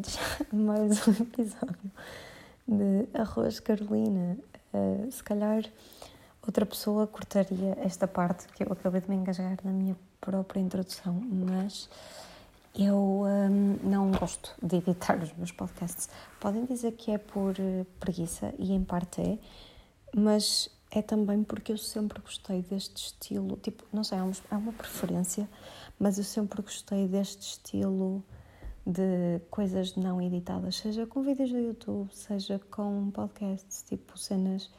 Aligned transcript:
mais 0.52 1.06
um 1.06 1.12
episódio 1.12 1.90
de 2.66 3.06
Arroz 3.12 3.60
Carolina. 3.60 4.38
Uh, 4.72 5.10
se 5.10 5.22
calhar 5.22 5.64
outra 6.42 6.64
pessoa 6.64 7.06
cortaria 7.06 7.76
esta 7.82 8.06
parte 8.06 8.46
que 8.48 8.62
eu 8.62 8.72
acabei 8.72 9.00
de 9.00 9.10
me 9.10 9.16
engasgar 9.16 9.58
na 9.62 9.70
minha 9.70 9.96
própria 10.20 10.60
introdução, 10.60 11.12
mas 11.12 11.88
eu 12.74 12.96
um, 12.96 13.78
não 13.82 14.10
gosto 14.12 14.54
de 14.62 14.76
editar 14.76 15.18
os 15.22 15.32
meus 15.34 15.52
podcasts. 15.52 16.08
Podem 16.38 16.64
dizer 16.64 16.92
que 16.92 17.10
é 17.10 17.18
por 17.18 17.52
uh, 17.58 17.84
preguiça, 17.98 18.54
e 18.58 18.72
em 18.72 18.82
parte 18.82 19.20
é, 19.20 19.38
mas 20.16 20.70
é 20.90 21.02
também 21.02 21.42
porque 21.42 21.72
eu 21.72 21.78
sempre 21.78 22.20
gostei 22.20 22.62
deste 22.62 23.06
estilo, 23.06 23.56
tipo, 23.56 23.84
não 23.92 24.02
sei, 24.02 24.18
é 24.18 24.22
é 24.50 24.56
uma 24.56 24.72
preferência, 24.72 25.48
mas 25.98 26.16
eu 26.16 26.24
sempre 26.24 26.62
gostei 26.62 27.06
deste 27.06 27.42
estilo 27.42 28.24
de 28.86 29.40
coisas 29.50 29.94
não 29.96 30.20
editadas, 30.20 30.76
seja 30.76 31.06
com 31.06 31.22
vídeos 31.22 31.50
do 31.50 31.58
YouTube, 31.58 32.08
seja 32.12 32.58
com 32.70 33.10
podcasts, 33.10 33.82
tipo 33.82 34.18
cenas 34.18 34.70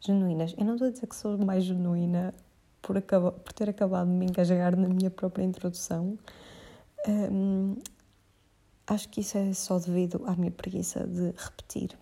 genuínas. 0.00 0.54
Eu 0.56 0.64
não 0.64 0.74
estou 0.74 0.88
a 0.88 0.90
dizer 0.90 1.06
que 1.06 1.14
sou 1.14 1.36
mais 1.38 1.64
genuína 1.64 2.34
por, 2.80 2.96
acabar, 2.96 3.32
por 3.32 3.52
ter 3.52 3.68
acabado 3.68 4.08
de 4.08 4.14
me 4.14 4.26
engajar 4.26 4.76
na 4.76 4.88
minha 4.88 5.10
própria 5.10 5.44
introdução. 5.44 6.18
Um, 7.06 7.76
acho 8.86 9.08
que 9.08 9.20
isso 9.20 9.36
é 9.38 9.52
só 9.52 9.78
devido 9.78 10.22
à 10.26 10.34
minha 10.34 10.50
preguiça 10.50 11.06
de 11.06 11.32
repetir. 11.36 11.96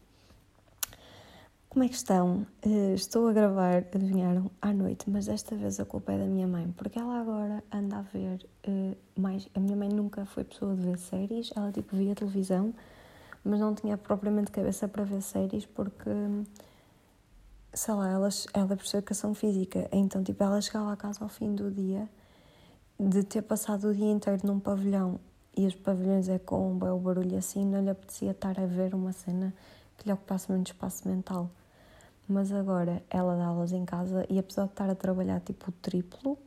Como 1.69 1.85
é 1.85 1.89
que 1.89 1.97
estão? 1.97 2.47
Uh, 2.65 2.95
estou 2.95 3.29
a 3.29 3.33
gravar, 3.33 3.85
adivinharam, 3.95 4.51
à 4.61 4.73
noite, 4.73 5.11
mas 5.11 5.27
desta 5.27 5.55
vez 5.55 5.79
a 5.79 5.85
culpa 5.85 6.13
é 6.13 6.19
da 6.19 6.25
minha 6.25 6.47
mãe, 6.47 6.73
porque 6.75 6.99
ela 6.99 7.21
agora 7.21 7.63
anda 7.71 7.99
a 7.99 8.03
ver 8.03 8.47
uh, 8.67 8.97
mais. 9.21 9.47
A 9.55 9.61
minha 9.61 9.77
mãe 9.77 9.91
nunca 9.91 10.25
foi 10.25 10.45
pessoa 10.45 10.75
de 10.75 10.81
ver 10.81 10.99
séries, 10.99 11.51
ela 11.55 11.71
tipo 11.71 11.95
via 11.95 12.15
televisão, 12.15 12.73
mas 13.45 13.61
não 13.61 13.75
tinha 13.75 13.99
propriamente 13.99 14.51
cabeça 14.51 14.89
para 14.89 15.05
ver 15.05 15.21
séries, 15.21 15.67
porque 15.67 16.11
sei 17.75 17.95
lá, 17.95 18.09
ela, 18.09 18.29
ela 18.55 18.73
é 18.73 18.77
professora 18.77 19.03
de 19.03 19.05
educação 19.05 19.35
física, 19.35 19.89
então 19.93 20.25
tipo 20.25 20.43
ela 20.43 20.61
chegava 20.63 20.91
a 20.91 20.97
casa 20.97 21.23
ao 21.23 21.29
fim 21.29 21.55
do 21.55 21.71
dia 21.71 22.09
de 22.99 23.23
ter 23.23 23.43
passado 23.43 23.89
o 23.89 23.95
dia 23.95 24.11
inteiro 24.11 24.41
num 24.43 24.59
pavilhão 24.59 25.21
e 25.55 25.67
os 25.67 25.75
pavilhões 25.75 26.31
é 26.31 26.39
com 26.39 26.73
um 26.73 26.79
belo 26.79 26.99
barulho 26.99 27.37
assim, 27.37 27.65
não 27.67 27.83
lhe 27.83 27.91
apetecia 27.91 28.31
estar 28.31 28.59
a 28.59 28.65
ver 28.65 28.95
uma 28.95 29.13
cena 29.13 29.53
que 29.99 30.07
lhe 30.07 30.13
ocupasse 30.13 30.51
muito 30.51 30.69
espaço 30.69 31.07
mental. 31.07 31.51
Mas 32.27 32.53
agora 32.53 33.03
ela 33.11 33.37
dá 33.37 33.47
aulas 33.47 33.73
em 33.73 33.85
casa 33.85 34.25
e 34.31 34.39
apesar 34.39 34.65
de 34.65 34.71
estar 34.71 34.89
a 34.89 34.95
trabalhar 34.95 35.41
tipo 35.41 35.71
o 35.71 35.73
triplo, 35.73 36.39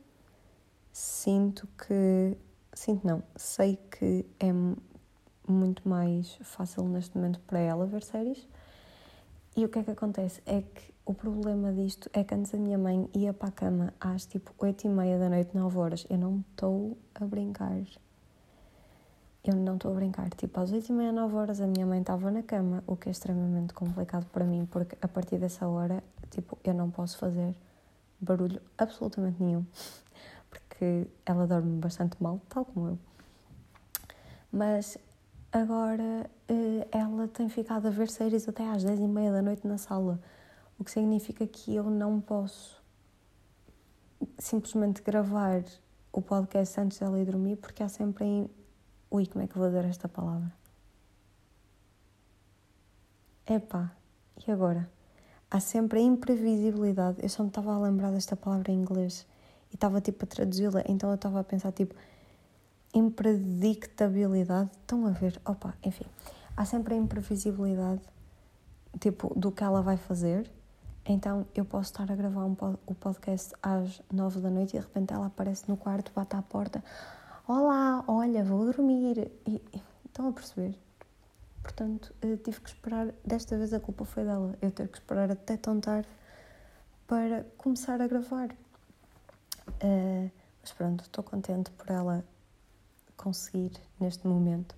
sinto 0.92 1.68
que. 1.78 2.36
Sinto 2.74 3.06
não, 3.06 3.22
sei 3.36 3.76
que 3.76 4.24
é 4.40 4.50
muito 5.46 5.86
mais 5.86 6.38
fácil 6.42 6.84
neste 6.84 7.16
momento 7.16 7.38
para 7.40 7.58
ela 7.58 7.84
ver 7.86 8.02
séries. 8.02 8.48
E 9.54 9.64
o 9.64 9.68
que 9.68 9.78
é 9.78 9.82
que 9.82 9.90
acontece? 9.90 10.40
É 10.46 10.62
que 10.62 10.94
o 11.04 11.12
problema 11.12 11.72
disto 11.72 12.08
é 12.14 12.24
que 12.24 12.34
antes 12.34 12.54
a 12.54 12.56
minha 12.56 12.78
mãe 12.78 13.10
ia 13.12 13.34
para 13.34 13.48
a 13.48 13.52
cama 13.52 13.92
às 14.00 14.24
tipo 14.24 14.54
8 14.58 14.86
e 14.86 14.88
meia 14.88 15.18
da 15.18 15.28
noite, 15.28 15.54
9 15.54 15.78
horas. 15.78 16.06
Eu 16.08 16.16
não 16.16 16.42
estou 16.52 16.96
a 17.14 17.26
brincar. 17.26 17.84
Eu 19.44 19.56
não 19.56 19.74
estou 19.74 19.90
a 19.90 19.94
brincar. 19.94 20.30
Tipo, 20.30 20.60
às 20.60 20.72
8 20.72 20.88
e 20.88 20.92
meia, 20.92 21.10
9 21.10 21.34
horas 21.34 21.60
a 21.60 21.66
minha 21.66 21.84
mãe 21.84 22.00
estava 22.00 22.30
na 22.30 22.44
cama, 22.44 22.84
o 22.86 22.96
que 22.96 23.08
é 23.08 23.12
extremamente 23.12 23.74
complicado 23.74 24.24
para 24.26 24.44
mim, 24.44 24.66
porque 24.70 24.96
a 25.02 25.08
partir 25.08 25.38
dessa 25.38 25.66
hora, 25.66 26.02
tipo, 26.30 26.56
eu 26.62 26.72
não 26.72 26.90
posso 26.90 27.18
fazer 27.18 27.52
barulho 28.20 28.62
absolutamente 28.78 29.42
nenhum, 29.42 29.66
porque 30.48 31.08
ela 31.26 31.44
dorme 31.44 31.80
bastante 31.80 32.22
mal, 32.22 32.40
tal 32.48 32.64
como 32.64 32.90
eu. 32.90 32.98
Mas 34.52 34.96
agora 35.50 36.30
eh, 36.48 36.86
ela 36.92 37.26
tem 37.26 37.48
ficado 37.48 37.88
a 37.88 37.90
ver 37.90 38.08
séries 38.08 38.48
até 38.48 38.68
às 38.68 38.84
10 38.84 39.00
e 39.00 39.08
meia 39.08 39.32
da 39.32 39.42
noite 39.42 39.66
na 39.66 39.76
sala, 39.76 40.20
o 40.78 40.84
que 40.84 40.90
significa 40.92 41.44
que 41.48 41.74
eu 41.74 41.90
não 41.90 42.20
posso 42.20 42.80
simplesmente 44.38 45.02
gravar 45.02 45.64
o 46.12 46.22
podcast 46.22 46.80
antes 46.80 46.98
dela 46.98 47.18
ir 47.18 47.24
dormir, 47.24 47.56
porque 47.56 47.82
há 47.82 47.88
sempre 47.88 48.48
Ui, 49.14 49.26
como 49.26 49.44
é 49.44 49.46
que 49.46 49.58
vou 49.58 49.66
dizer 49.66 49.84
esta 49.84 50.08
palavra? 50.08 50.50
Epá, 53.46 53.92
e 54.46 54.50
agora? 54.50 54.90
Há 55.50 55.60
sempre 55.60 55.98
a 55.98 56.02
imprevisibilidade. 56.02 57.18
Eu 57.22 57.28
só 57.28 57.42
me 57.42 57.50
estava 57.50 57.74
a 57.74 57.78
lembrar 57.78 58.10
desta 58.10 58.34
palavra 58.34 58.72
em 58.72 58.74
inglês 58.74 59.26
e 59.70 59.74
estava 59.74 60.00
tipo 60.00 60.24
a 60.24 60.26
traduzi-la, 60.26 60.82
então 60.88 61.10
eu 61.10 61.16
estava 61.16 61.40
a 61.40 61.44
pensar 61.44 61.72
tipo 61.72 61.94
impredictabilidade. 62.94 64.70
Estão 64.80 65.06
a 65.06 65.10
ver? 65.10 65.38
Opa, 65.44 65.74
enfim. 65.84 66.06
Há 66.56 66.64
sempre 66.64 66.94
a 66.94 66.96
imprevisibilidade 66.96 68.00
tipo 68.98 69.38
do 69.38 69.52
que 69.52 69.62
ela 69.62 69.82
vai 69.82 69.98
fazer. 69.98 70.50
Então 71.04 71.46
eu 71.54 71.66
posso 71.66 71.92
estar 71.92 72.10
a 72.10 72.16
gravar 72.16 72.46
um 72.46 72.54
pod 72.54 72.78
o 72.86 72.94
podcast 72.94 73.52
às 73.62 74.00
nove 74.10 74.40
da 74.40 74.48
noite 74.48 74.70
e 74.70 74.80
de 74.80 74.86
repente 74.86 75.12
ela 75.12 75.26
aparece 75.26 75.68
no 75.68 75.76
quarto, 75.76 76.10
bate 76.14 76.34
à 76.34 76.40
porta. 76.40 76.82
Olá, 77.48 78.04
olha, 78.06 78.44
vou 78.44 78.64
dormir. 78.64 79.28
E, 79.44 79.60
estão 80.06 80.28
a 80.28 80.32
perceber? 80.32 80.78
Portanto, 81.60 82.14
tive 82.20 82.60
que 82.60 82.68
esperar. 82.68 83.12
Desta 83.24 83.56
vez 83.56 83.74
a 83.74 83.80
culpa 83.80 84.04
foi 84.04 84.22
dela. 84.22 84.56
Eu 84.62 84.70
ter 84.70 84.86
que 84.86 84.98
esperar 84.98 85.28
até 85.28 85.56
tão 85.56 85.80
tarde 85.80 86.08
para 87.04 87.44
começar 87.58 88.00
a 88.00 88.06
gravar. 88.06 88.52
Uh, 89.82 90.30
mas 90.60 90.72
pronto, 90.72 91.02
estou 91.02 91.24
contente 91.24 91.72
por 91.72 91.90
ela 91.90 92.24
conseguir, 93.16 93.72
neste 93.98 94.24
momento, 94.24 94.76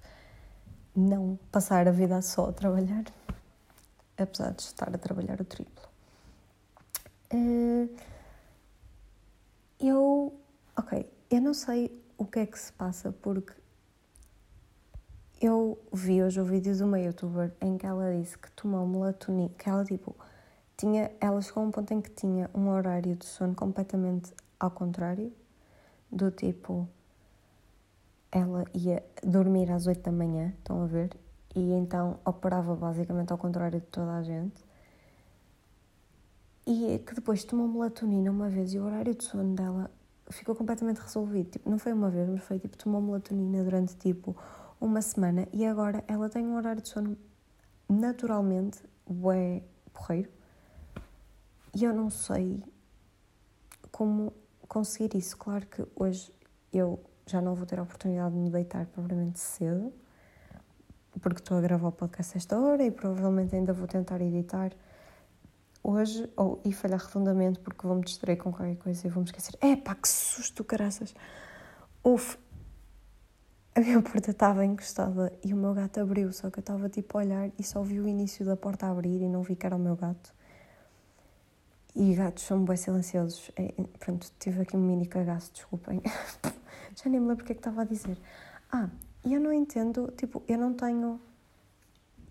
não 0.97 1.39
passar 1.53 1.87
a 1.87 1.91
vida 1.91 2.23
só 2.23 2.49
a 2.49 2.53
trabalhar, 2.53 3.05
apesar 4.17 4.53
de 4.53 4.63
estar 4.63 4.89
a 4.89 4.97
trabalhar 4.97 5.39
o 5.39 5.45
triplo. 5.45 5.87
Uh, 7.31 7.95
eu. 9.79 10.41
Ok, 10.77 11.07
eu 11.31 11.41
não 11.43 11.53
sei 11.53 12.04
o 12.17 12.25
que 12.25 12.41
é 12.41 12.47
que 12.47 12.59
se 12.59 12.73
passa, 12.73 13.13
porque 13.13 13.53
eu 15.41 15.79
vi 15.93 16.23
hoje 16.23 16.41
o 16.41 16.45
vídeo 16.45 16.75
de 16.75 16.83
uma 16.83 16.99
youtuber 16.99 17.53
em 17.61 17.77
que 17.77 17.87
ela 17.87 18.17
disse 18.17 18.39
que 18.39 18.51
tomou 18.53 18.87
melatonina, 18.87 19.51
que 19.59 19.69
ela 19.69 19.85
tipo 19.85 20.17
tinha, 20.77 21.11
ela 21.21 21.41
chegou 21.43 21.63
a 21.63 21.67
um 21.67 21.71
ponto 21.71 21.93
em 21.93 22.01
que 22.01 22.11
tinha 22.11 22.51
um 22.55 22.69
horário 22.69 23.15
de 23.15 23.25
sono 23.25 23.55
completamente 23.55 24.33
ao 24.59 24.71
contrário, 24.71 25.33
do 26.11 26.31
tipo 26.31 26.89
ela 28.31 28.65
ia 28.75 29.05
dormir 29.23 29.71
às 29.71 29.87
8 29.87 30.03
da 30.03 30.11
manhã, 30.11 30.53
estão 30.59 30.83
a 30.83 30.87
ver? 30.87 31.11
E 31.55 31.73
então 31.73 32.19
operava 32.25 32.75
basicamente 32.75 33.31
ao 33.31 33.39
contrário 33.39 33.81
de 33.81 33.87
toda 33.87 34.17
a 34.17 34.23
gente. 34.23 34.65
E 36.67 36.99
que 37.07 37.15
depois 37.15 37.45
tomou 37.45 37.69
melatonina 37.69 38.31
uma 38.31 38.49
vez 38.49 38.73
e 38.75 38.79
o 38.79 38.85
horário 38.85 39.15
de 39.15 39.23
sono 39.23 39.55
dela 39.55 39.91
ficou 40.31 40.55
completamente 40.55 40.99
resolvido. 40.99 41.51
Tipo, 41.51 41.71
não 41.71 41.79
foi 41.79 41.93
uma 41.93 42.11
vez, 42.11 42.29
mas 42.29 42.43
foi 42.45 42.59
tipo, 42.59 42.77
tomou 42.77 43.01
melatonina 43.01 43.63
durante 43.63 43.97
tipo 43.97 44.37
uma 44.81 45.01
semana 45.01 45.49
e 45.53 45.65
agora 45.65 46.05
ela 46.07 46.29
tem 46.29 46.47
um 46.47 46.57
horário 46.57 46.83
de 46.83 46.89
sono 46.89 47.17
naturalmente 47.89 48.83
bué 49.07 49.63
porreiro. 49.93 50.31
E 51.75 51.85
eu 51.85 51.93
não 51.93 52.11
sei 52.11 52.63
como 53.91 54.33
conseguir 54.69 55.17
isso. 55.17 55.37
Claro 55.37 55.67
que 55.67 55.85
hoje 55.97 56.33
eu 56.73 57.01
já 57.27 57.41
não 57.41 57.55
vou 57.55 57.67
ter 57.67 57.79
a 57.79 57.83
oportunidade 57.83 58.35
de 58.35 58.41
me 58.41 58.51
deitar 58.51 58.87
provavelmente 58.87 59.39
cedo, 59.39 59.93
porque 61.21 61.41
estou 61.41 61.57
a 61.59 61.61
gravar 61.61 61.89
o 61.89 61.93
podcast 61.93 62.37
esta 62.37 62.59
hora 62.59 62.85
e 62.85 62.91
provavelmente 62.91 63.55
ainda 63.55 63.73
vou 63.73 63.87
tentar 63.87 64.21
editar 64.21 64.73
hoje, 65.85 66.29
ou 66.35 66.61
e 66.65 66.73
falhar 66.73 66.99
redondamente 66.99 67.61
porque 67.61 67.87
vou-me 67.87 68.03
distrair 68.03 68.39
com 68.39 68.51
qualquer 68.51 68.77
coisa 68.77 69.07
e 69.07 69.11
vou-me 69.11 69.29
esquecer. 69.29 69.55
É 69.61 69.77
que 69.77 70.09
susto, 70.09 70.65
caraças! 70.65 71.15
Uf, 72.03 72.39
a 73.75 73.81
minha 73.81 74.01
porta 74.01 74.31
estava 74.31 74.65
encostada 74.65 75.33
e 75.45 75.53
o 75.53 75.57
meu 75.57 75.75
gato 75.75 76.01
abriu, 76.01 76.33
só 76.33 76.51
que 76.51 76.59
eu 76.59 76.63
estava 76.63 76.89
tipo 76.89 77.19
a 77.19 77.21
olhar 77.21 77.51
e 77.59 77.63
só 77.63 77.83
vi 77.83 78.01
o 78.01 78.09
início 78.09 78.45
da 78.45 78.57
porta 78.57 78.87
abrir 78.87 79.21
e 79.21 79.29
não 79.29 79.43
vi 79.43 79.55
que 79.55 79.67
era 79.67 79.77
o 79.77 79.79
meu 79.79 79.95
gato. 79.95 80.35
E 81.95 82.15
gatos 82.15 82.45
são 82.45 82.65
bem 82.65 82.77
silenciosos. 82.77 83.51
É, 83.57 83.73
pronto, 84.01 84.31
tive 84.39 84.63
aqui 84.63 84.77
um 84.77 84.81
mini 84.81 85.07
cagaço, 85.07 85.53
desculpem. 85.53 86.03
Já 86.97 87.11
nem 87.11 87.21
me 87.21 87.29
lembro 87.29 87.45
o 87.45 87.47
que 87.47 87.53
é 87.53 87.55
que 87.55 87.61
estava 87.61 87.83
a 87.83 87.85
dizer. 87.85 88.19
Ah, 88.73 88.89
e 89.25 89.35
eu 89.35 89.41
não 89.41 89.53
entendo, 89.53 90.13
tipo, 90.17 90.43
eu 90.49 90.59
não 90.59 90.75
tenho 90.75 91.21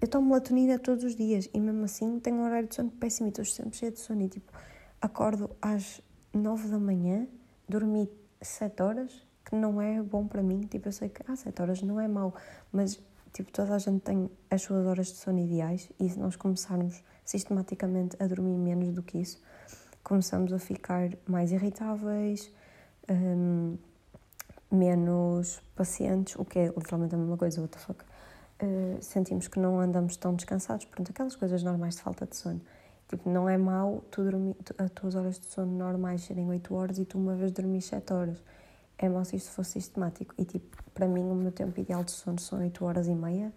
eu 0.03 0.07
tomo 0.09 0.27
melatonina 0.27 0.77
todos 0.77 1.05
os 1.05 1.15
dias 1.15 1.50
e 1.53 1.61
mesmo 1.61 1.85
assim 1.85 2.19
tenho 2.19 2.35
um 2.35 2.44
horário 2.44 2.67
de 2.67 2.75
sono 2.75 2.91
péssimo 2.91 3.27
e 3.27 3.29
estou 3.29 3.45
sempre 3.45 3.77
cheia 3.77 3.89
de 3.89 4.01
sono 4.01 4.21
e 4.21 4.27
tipo, 4.27 4.51
acordo 5.00 5.55
às 5.61 6.01
9 6.33 6.67
da 6.67 6.77
manhã, 6.77 7.25
dormi 7.69 8.11
7 8.41 8.83
horas, 8.83 9.25
que 9.45 9.55
não 9.55 9.81
é 9.81 10.01
bom 10.01 10.27
para 10.27 10.44
mim, 10.44 10.59
tipo, 10.67 10.89
eu 10.89 10.91
sei 10.91 11.07
que 11.07 11.21
ah, 11.25 11.38
7 11.38 11.61
horas 11.61 11.81
não 11.81 12.01
é 12.01 12.07
mau, 12.09 12.35
mas 12.69 13.01
tipo, 13.31 13.50
toda 13.50 13.75
a 13.75 13.79
gente 13.79 14.01
tem 14.01 14.29
as 14.51 14.61
suas 14.61 14.85
horas 14.85 15.07
de 15.07 15.15
sono 15.15 15.39
ideais 15.39 15.89
e 15.97 16.09
se 16.09 16.19
nós 16.19 16.35
começarmos 16.35 17.01
sistematicamente 17.23 18.17
a 18.21 18.27
dormir 18.27 18.57
menos 18.57 18.91
do 18.91 19.01
que 19.01 19.19
isso, 19.19 19.41
começamos 20.03 20.51
a 20.51 20.59
ficar 20.59 21.11
mais 21.25 21.53
irritáveis, 21.53 22.51
um, 23.09 23.77
menos 24.69 25.61
pacientes, 25.73 26.35
o 26.35 26.44
que 26.44 26.59
é 26.59 26.65
literalmente 26.65 27.15
a 27.15 27.17
mesma 27.17 27.38
coisa, 27.38 27.61
what 27.61 27.71
the 27.71 27.79
fuck. 27.79 28.03
Uh, 28.61 29.01
sentimos 29.01 29.47
que 29.47 29.59
não 29.59 29.79
andamos 29.79 30.15
tão 30.15 30.35
descansados, 30.35 30.85
portanto, 30.85 31.09
aquelas 31.09 31.35
coisas 31.35 31.63
normais 31.63 31.95
de 31.95 32.01
falta 32.01 32.25
de 32.25 32.35
sono. 32.35 32.61
Tipo, 33.07 33.29
não 33.29 33.47
é 33.50 33.57
mau 33.57 34.03
tu 34.09 34.23
dormir, 34.23 34.55
tu, 34.63 34.73
as 34.77 34.89
tuas 34.91 35.15
horas 35.15 35.39
de 35.39 35.45
sono 35.45 35.71
normais 35.77 36.23
serem 36.23 36.50
8 36.50 36.73
horas 36.73 36.97
e 36.97 37.05
tu 37.05 37.17
uma 37.17 37.35
vez 37.35 37.51
dormir 37.51 37.81
7 37.81 38.13
horas. 38.13 38.44
É 38.97 39.09
mau 39.09 39.23
se 39.25 39.35
isto 39.35 39.51
fosse 39.51 39.73
sistemático. 39.73 40.33
E, 40.38 40.45
tipo, 40.45 40.81
para 40.94 41.07
mim, 41.07 41.21
o 41.21 41.35
meu 41.35 41.51
tempo 41.51 41.79
ideal 41.79 42.03
de 42.03 42.11
sono 42.11 42.39
são 42.39 42.59
8 42.59 42.85
horas 42.85 43.07
e 43.07 43.13
meia. 43.13 43.53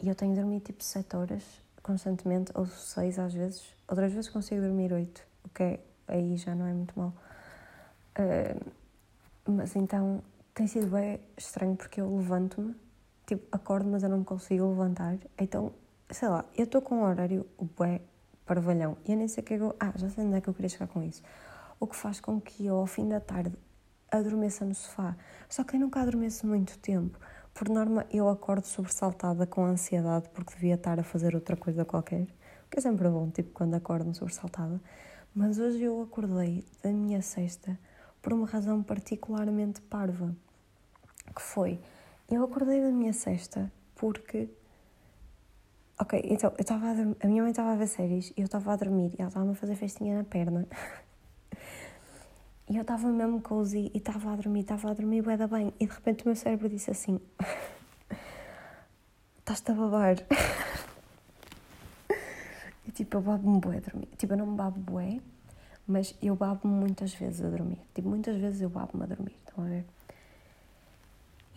E 0.00 0.08
eu 0.08 0.14
tenho 0.14 0.34
dormido, 0.34 0.64
tipo, 0.66 0.84
7 0.84 1.16
horas 1.16 1.42
constantemente, 1.82 2.52
ou 2.54 2.66
6 2.66 3.18
às 3.18 3.34
vezes. 3.34 3.74
Outras 3.88 4.12
vezes 4.12 4.30
consigo 4.30 4.60
dormir 4.60 4.92
8, 4.92 5.22
o 5.44 5.48
que 5.48 5.62
é, 5.62 5.80
aí 6.06 6.36
já 6.36 6.54
não 6.54 6.66
é 6.66 6.72
muito 6.72 6.96
mal. 6.98 7.12
Uh, 8.18 8.70
mas 9.46 9.74
então, 9.74 10.22
tem 10.54 10.66
sido 10.66 10.88
bem 10.88 11.18
estranho 11.36 11.74
porque 11.74 12.00
eu 12.00 12.16
levanto-me, 12.16 12.74
tipo, 13.28 13.46
acordo, 13.52 13.88
mas 13.90 14.02
eu 14.02 14.08
não 14.08 14.18
me 14.18 14.24
consigo 14.24 14.66
levantar. 14.66 15.18
Então, 15.38 15.72
sei 16.10 16.28
lá, 16.28 16.44
eu 16.56 16.64
estou 16.64 16.80
com 16.80 16.96
um 16.96 17.02
horário 17.02 17.46
bué 17.76 18.00
parvalhão. 18.46 18.96
E 19.04 19.12
eu 19.12 19.18
nem 19.18 19.28
sei 19.28 19.42
o 19.42 19.46
que 19.46 19.54
é 19.54 19.58
que 19.58 19.62
eu... 19.62 19.76
Ah, 19.78 19.92
já 19.94 20.08
sei 20.08 20.24
onde 20.24 20.36
é 20.36 20.40
que 20.40 20.48
eu 20.48 20.54
queria 20.54 20.70
chegar 20.70 20.88
com 20.88 21.02
isso. 21.02 21.22
O 21.78 21.86
que 21.86 21.94
faz 21.94 22.20
com 22.20 22.40
que 22.40 22.64
eu, 22.64 22.76
ao 22.76 22.86
fim 22.86 23.06
da 23.06 23.20
tarde, 23.20 23.54
adormeça 24.10 24.64
no 24.64 24.74
sofá. 24.74 25.14
Só 25.48 25.62
que 25.62 25.76
eu 25.76 25.80
nunca 25.80 26.00
adormeço 26.00 26.46
muito 26.46 26.78
tempo. 26.78 27.18
Por 27.52 27.68
norma, 27.68 28.06
eu 28.10 28.28
acordo 28.30 28.66
sobressaltada 28.66 29.46
com 29.46 29.66
ansiedade 29.66 30.28
porque 30.30 30.54
devia 30.54 30.76
estar 30.76 30.98
a 30.98 31.02
fazer 31.02 31.34
outra 31.34 31.56
coisa 31.56 31.84
qualquer. 31.84 32.22
O 32.66 32.70
que 32.70 32.78
é 32.78 32.80
sempre 32.80 33.08
bom, 33.10 33.28
tipo, 33.30 33.50
quando 33.52 33.74
acordo 33.74 34.14
sobressaltada. 34.14 34.80
Mas 35.34 35.58
hoje 35.58 35.82
eu 35.82 36.00
acordei 36.00 36.64
da 36.82 36.90
minha 36.90 37.20
sexta 37.20 37.78
por 38.22 38.32
uma 38.32 38.46
razão 38.46 38.82
particularmente 38.82 39.82
parva. 39.82 40.34
Que 41.34 41.42
foi, 41.42 41.78
eu 42.30 42.44
acordei 42.44 42.80
da 42.80 42.90
minha 42.90 43.12
sexta 43.12 43.70
porque 43.94 44.48
Ok, 46.00 46.20
então, 46.30 46.52
eu 46.56 46.60
estava 46.60 46.86
a, 46.86 46.92
a 46.92 47.26
minha 47.26 47.42
mãe 47.42 47.50
estava 47.50 47.72
a 47.72 47.76
ver 47.76 47.88
séries 47.88 48.32
e 48.36 48.40
eu 48.40 48.44
estava 48.44 48.72
a 48.72 48.76
dormir 48.76 49.10
e 49.18 49.20
ela 49.20 49.28
estava 49.28 49.50
a 49.50 49.54
fazer 49.54 49.74
festinha 49.74 50.16
na 50.16 50.22
perna. 50.22 50.64
e 52.70 52.76
eu 52.76 52.82
estava 52.82 53.08
mesmo 53.08 53.42
cozy 53.42 53.90
e 53.92 53.98
estava 53.98 54.32
a 54.32 54.36
dormir, 54.36 54.60
estava 54.60 54.90
a 54.90 54.94
dormir 54.94 55.22
bué 55.22 55.36
da 55.36 55.48
bem. 55.48 55.74
E 55.80 55.86
de 55.86 55.92
repente 55.92 56.22
o 56.22 56.28
meu 56.28 56.36
cérebro 56.36 56.68
disse 56.68 56.92
assim: 56.92 57.18
Estás-te 59.40 59.72
a 59.72 59.74
babar. 59.74 60.18
e 62.86 62.92
tipo, 62.92 63.16
eu 63.16 63.20
babo-me 63.20 63.58
bué 63.58 63.78
a 63.78 63.80
dormir. 63.80 64.08
Tipo, 64.16 64.34
eu 64.34 64.38
não 64.38 64.46
me 64.46 64.56
babo 64.56 64.78
bué, 64.78 65.18
mas 65.84 66.14
eu 66.22 66.36
babo-me 66.36 66.74
muitas 66.74 67.12
vezes 67.12 67.44
a 67.44 67.50
dormir. 67.50 67.80
Tipo, 67.92 68.08
muitas 68.08 68.36
vezes 68.36 68.60
eu 68.60 68.70
babo-me 68.70 69.02
a 69.02 69.06
dormir. 69.06 69.36
Estão 69.44 69.64
a 69.64 69.68
ver? 69.68 69.84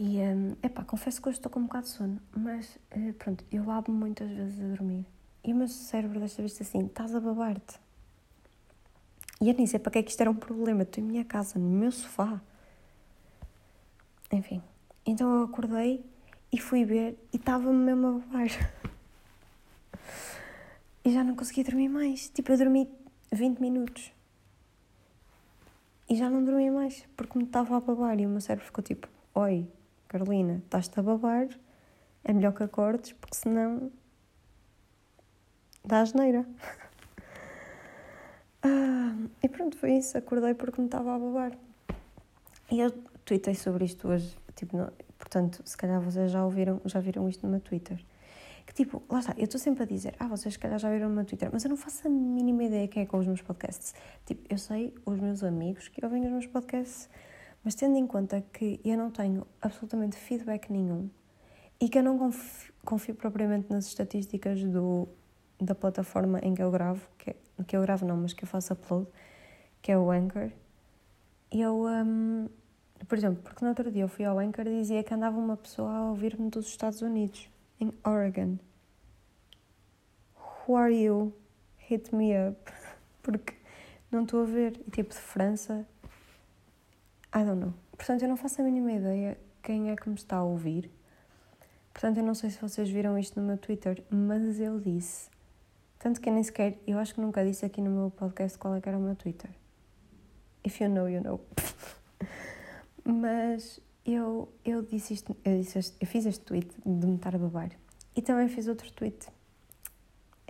E, 0.03 0.19
um, 0.19 0.55
epá, 0.63 0.83
confesso 0.83 1.21
que 1.21 1.29
hoje 1.29 1.37
estou 1.37 1.51
com 1.51 1.59
um 1.59 1.65
bocado 1.65 1.85
de 1.85 1.91
sono, 1.91 2.19
mas 2.35 2.75
uh, 2.97 3.13
pronto, 3.19 3.45
eu 3.51 3.61
babo 3.61 3.91
muitas 3.91 4.31
vezes 4.31 4.59
a 4.59 4.67
dormir. 4.69 5.05
E 5.43 5.53
o 5.53 5.55
meu 5.55 5.67
cérebro 5.67 6.19
desta 6.19 6.41
vez 6.41 6.59
assim, 6.59 6.87
estás 6.87 7.13
a 7.13 7.19
babar-te. 7.19 7.79
E 9.39 9.47
eu 9.47 9.53
nem 9.53 9.67
sei 9.67 9.79
para 9.79 9.91
que 9.91 9.99
é 9.99 10.03
que 10.03 10.09
isto 10.09 10.19
era 10.19 10.31
um 10.31 10.35
problema, 10.35 10.81
estou 10.81 11.03
em 11.03 11.05
minha 11.05 11.23
casa, 11.23 11.59
no 11.59 11.69
meu 11.69 11.91
sofá. 11.91 12.41
Enfim, 14.31 14.59
então 15.05 15.31
eu 15.35 15.43
acordei 15.43 16.03
e 16.51 16.59
fui 16.59 16.83
ver 16.83 17.15
e 17.31 17.37
estava-me 17.37 17.77
mesmo 17.77 18.07
a 18.07 18.11
babar. 18.13 18.49
e 21.05 21.13
já 21.13 21.23
não 21.23 21.35
conseguia 21.35 21.63
dormir 21.63 21.89
mais. 21.89 22.27
Tipo, 22.29 22.53
eu 22.53 22.57
dormi 22.57 22.89
20 23.31 23.59
minutos. 23.59 24.11
E 26.09 26.15
já 26.15 26.27
não 26.27 26.43
dormi 26.43 26.71
mais, 26.71 27.05
porque 27.15 27.37
me 27.37 27.43
estava 27.43 27.77
a 27.77 27.79
babar 27.79 28.19
e 28.19 28.25
o 28.25 28.29
meu 28.29 28.41
cérebro 28.41 28.65
ficou 28.65 28.83
tipo, 28.83 29.07
oi, 29.35 29.67
Carolina, 30.11 30.61
estás-te 30.65 30.99
a 30.99 31.03
babar, 31.03 31.47
é 32.25 32.33
melhor 32.33 32.51
que 32.51 32.61
acordes, 32.61 33.13
porque 33.13 33.33
senão 33.33 33.89
dá 35.85 36.01
asneira. 36.01 36.45
ah, 38.61 39.15
e 39.41 39.47
pronto, 39.47 39.77
foi 39.77 39.93
isso. 39.93 40.17
Acordei 40.17 40.53
porque 40.53 40.81
me 40.81 40.87
estava 40.87 41.15
a 41.15 41.17
babar. 41.17 41.57
E 42.69 42.81
eu 42.81 42.91
tuitei 43.23 43.55
sobre 43.55 43.85
isto 43.85 44.09
hoje. 44.09 44.35
Tipo, 44.53 44.75
não, 44.75 44.91
portanto, 45.17 45.61
se 45.63 45.77
calhar 45.77 46.01
vocês 46.01 46.29
já 46.29 46.43
ouviram, 46.43 46.81
já 46.83 46.99
viram 46.99 47.29
isto 47.29 47.45
no 47.45 47.49
meu 47.49 47.61
Twitter. 47.61 47.97
Que 48.65 48.73
tipo, 48.73 49.01
lá 49.09 49.19
está, 49.19 49.33
eu 49.37 49.45
estou 49.45 49.61
sempre 49.61 49.83
a 49.83 49.85
dizer, 49.85 50.13
ah, 50.19 50.27
vocês 50.27 50.55
se 50.55 50.59
calhar 50.59 50.77
já 50.77 50.91
viram 50.91 51.07
no 51.07 51.15
meu 51.15 51.23
Twitter, 51.23 51.49
mas 51.53 51.63
eu 51.63 51.69
não 51.69 51.77
faço 51.77 52.05
a 52.05 52.11
mínima 52.11 52.65
ideia 52.65 52.85
quem 52.89 53.03
é 53.03 53.05
que 53.05 53.15
ouve 53.15 53.23
os 53.23 53.27
meus 53.27 53.41
podcasts. 53.41 53.95
Tipo, 54.25 54.45
eu 54.49 54.57
sei 54.57 54.93
os 55.05 55.17
meus 55.17 55.41
amigos 55.41 55.87
que 55.87 56.03
ouvem 56.03 56.25
os 56.25 56.31
meus 56.31 56.47
podcasts 56.47 57.09
mas 57.63 57.75
tendo 57.75 57.97
em 57.97 58.07
conta 58.07 58.41
que 58.41 58.79
eu 58.83 58.97
não 58.97 59.11
tenho 59.11 59.45
absolutamente 59.61 60.15
feedback 60.15 60.71
nenhum 60.71 61.09
e 61.79 61.89
que 61.89 61.97
eu 61.97 62.03
não 62.03 62.17
confio, 62.17 62.73
confio 62.83 63.15
propriamente 63.15 63.71
nas 63.71 63.85
estatísticas 63.85 64.63
do, 64.63 65.07
da 65.59 65.75
plataforma 65.75 66.39
em 66.43 66.53
que 66.53 66.61
eu 66.61 66.71
gravo, 66.71 67.07
que, 67.17 67.31
é, 67.31 67.35
que 67.65 67.75
eu 67.75 67.81
gravo 67.81 68.05
não, 68.05 68.17
mas 68.17 68.33
que 68.33 68.43
eu 68.43 68.47
faço 68.47 68.73
upload, 68.73 69.07
que 69.81 69.91
é 69.91 69.97
o 69.97 70.11
Anchor, 70.11 70.51
eu, 71.51 71.85
um, 71.85 72.47
por 73.07 73.17
exemplo, 73.17 73.41
porque 73.43 73.63
no 73.63 73.69
outro 73.69 73.91
dia 73.91 74.03
eu 74.03 74.07
fui 74.07 74.25
ao 74.25 74.39
Anchor 74.39 74.67
e 74.67 74.79
dizia 74.79 75.03
que 75.03 75.13
andava 75.13 75.37
uma 75.37 75.57
pessoa 75.57 75.91
a 75.91 76.05
ouvir-me 76.09 76.49
dos 76.49 76.67
Estados 76.67 77.01
Unidos, 77.01 77.49
em 77.79 77.91
Oregon. 78.05 78.57
Who 80.67 80.75
are 80.75 80.93
you? 80.93 81.33
Hit 81.77 82.15
me 82.15 82.31
up. 82.47 82.71
Porque 83.21 83.55
não 84.11 84.23
estou 84.23 84.43
a 84.43 84.45
ver. 84.45 84.79
E 84.87 84.91
tipo 84.91 85.09
de 85.09 85.19
França, 85.19 85.85
I 87.33 87.45
don't 87.45 87.61
know. 87.61 87.73
Portanto, 87.95 88.23
eu 88.23 88.29
não 88.29 88.35
faço 88.35 88.61
a 88.61 88.63
mínima 88.63 88.91
ideia 88.91 89.37
quem 89.63 89.89
é 89.89 89.95
que 89.95 90.09
me 90.09 90.15
está 90.15 90.37
a 90.37 90.43
ouvir. 90.43 90.91
Portanto, 91.93 92.17
eu 92.17 92.23
não 92.23 92.33
sei 92.33 92.49
se 92.49 92.59
vocês 92.61 92.89
viram 92.89 93.17
isto 93.17 93.39
no 93.39 93.45
meu 93.45 93.57
Twitter, 93.57 94.03
mas 94.09 94.59
eu 94.59 94.79
disse. 94.79 95.29
Tanto 95.99 96.19
que 96.19 96.29
eu 96.29 96.33
nem 96.33 96.43
sequer, 96.43 96.77
eu 96.87 96.97
acho 96.97 97.13
que 97.13 97.21
nunca 97.21 97.45
disse 97.45 97.65
aqui 97.65 97.79
no 97.79 97.91
meu 97.91 98.11
podcast 98.11 98.57
qual 98.57 98.75
é 98.75 98.81
que 98.81 98.89
era 98.89 98.97
o 98.97 99.01
meu 99.01 99.15
Twitter. 99.15 99.51
If 100.65 100.81
you 100.81 100.89
know, 100.89 101.07
you 101.07 101.21
know. 101.21 101.39
mas 103.05 103.79
eu, 104.05 104.51
eu 104.65 104.81
disse 104.81 105.13
isto, 105.13 105.35
eu, 105.45 105.57
disse 105.57 105.79
este, 105.79 105.97
eu 106.01 106.07
fiz 106.07 106.25
este 106.25 106.43
tweet 106.43 106.69
de 106.85 107.07
me 107.07 107.15
estar 107.15 107.35
a 107.35 107.37
babar. 107.37 107.69
E 108.15 108.21
também 108.21 108.47
fiz 108.49 108.67
outro 108.67 108.91
tweet. 108.91 109.27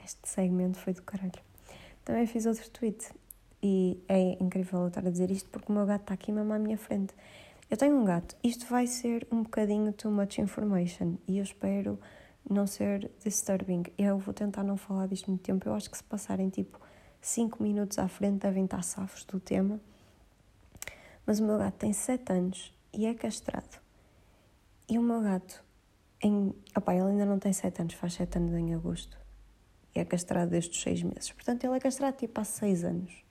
Este 0.03 0.27
segmento 0.27 0.79
foi 0.79 0.93
do 0.93 1.03
caralho. 1.03 1.31
Também 2.03 2.25
fiz 2.25 2.45
outro 2.45 2.67
tweet 2.71 3.11
e 3.61 4.03
é 4.07 4.41
incrível 4.41 4.81
eu 4.81 4.87
estar 4.87 5.05
a 5.05 5.09
dizer 5.09 5.29
isto 5.29 5.49
porque 5.49 5.71
o 5.71 5.75
meu 5.75 5.85
gato 5.85 6.01
está 6.01 6.13
aqui 6.13 6.31
mesmo 6.31 6.51
à 6.53 6.59
minha 6.59 6.77
frente. 6.77 7.13
Eu 7.69 7.77
tenho 7.77 7.95
um 7.95 8.03
gato. 8.03 8.35
Isto 8.43 8.65
vai 8.65 8.87
ser 8.87 9.27
um 9.31 9.43
bocadinho 9.43 9.93
too 9.93 10.11
much 10.11 10.39
information 10.39 11.15
e 11.27 11.37
eu 11.37 11.43
espero 11.43 11.99
não 12.49 12.67
ser 12.67 13.09
disturbing. 13.23 13.83
Eu 13.97 14.17
vou 14.17 14.33
tentar 14.33 14.63
não 14.63 14.75
falar 14.75 15.07
disto 15.07 15.29
muito 15.29 15.43
tempo. 15.43 15.67
Eu 15.67 15.73
acho 15.73 15.89
que 15.89 15.97
se 15.97 16.03
passarem 16.03 16.49
tipo 16.49 16.79
5 17.21 17.61
minutos 17.61 17.99
à 17.99 18.07
frente 18.07 18.41
devem 18.41 18.65
estar 18.65 18.83
safos 18.83 19.23
do 19.23 19.39
tema. 19.39 19.79
Mas 21.25 21.39
o 21.39 21.45
meu 21.45 21.57
gato 21.57 21.75
tem 21.75 21.93
7 21.93 22.33
anos 22.33 22.73
e 22.91 23.05
é 23.05 23.13
castrado. 23.13 23.79
E 24.89 24.97
o 24.97 25.01
meu 25.01 25.21
gato, 25.21 25.63
em... 26.21 26.53
Opa, 26.75 26.93
ele 26.93 27.11
ainda 27.11 27.25
não 27.25 27.39
tem 27.39 27.53
7 27.53 27.83
anos, 27.83 27.93
faz 27.93 28.15
7 28.15 28.37
anos 28.37 28.53
em 28.53 28.73
agosto. 28.73 29.17
E 29.95 29.99
é 29.99 30.05
castrado 30.05 30.51
desde 30.51 30.71
os 30.71 30.81
6 30.81 31.03
meses. 31.03 31.31
Portanto, 31.31 31.63
ele 31.63 31.77
é 31.77 31.79
castrado 31.79 32.17
tipo 32.17 32.41
há 32.41 32.43
6 32.43 32.83
anos. 32.83 33.23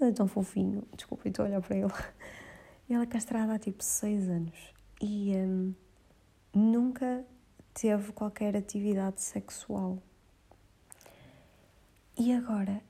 Ele 0.00 0.10
é 0.10 0.12
tão 0.12 0.28
fofinho. 0.28 0.82
Desculpa, 0.96 1.28
estou 1.28 1.44
a 1.44 1.48
olhar 1.48 1.60
para 1.60 1.76
ele. 1.76 1.92
Ele 2.88 3.02
é 3.02 3.06
castrado 3.06 3.52
há 3.52 3.58
tipo 3.58 3.84
6 3.84 4.28
anos 4.30 4.72
e 5.00 5.36
um, 5.36 5.74
nunca 6.54 7.22
teve 7.74 8.12
qualquer 8.12 8.56
atividade 8.56 9.20
sexual. 9.20 10.02
E 12.16 12.32
agora, 12.32 12.82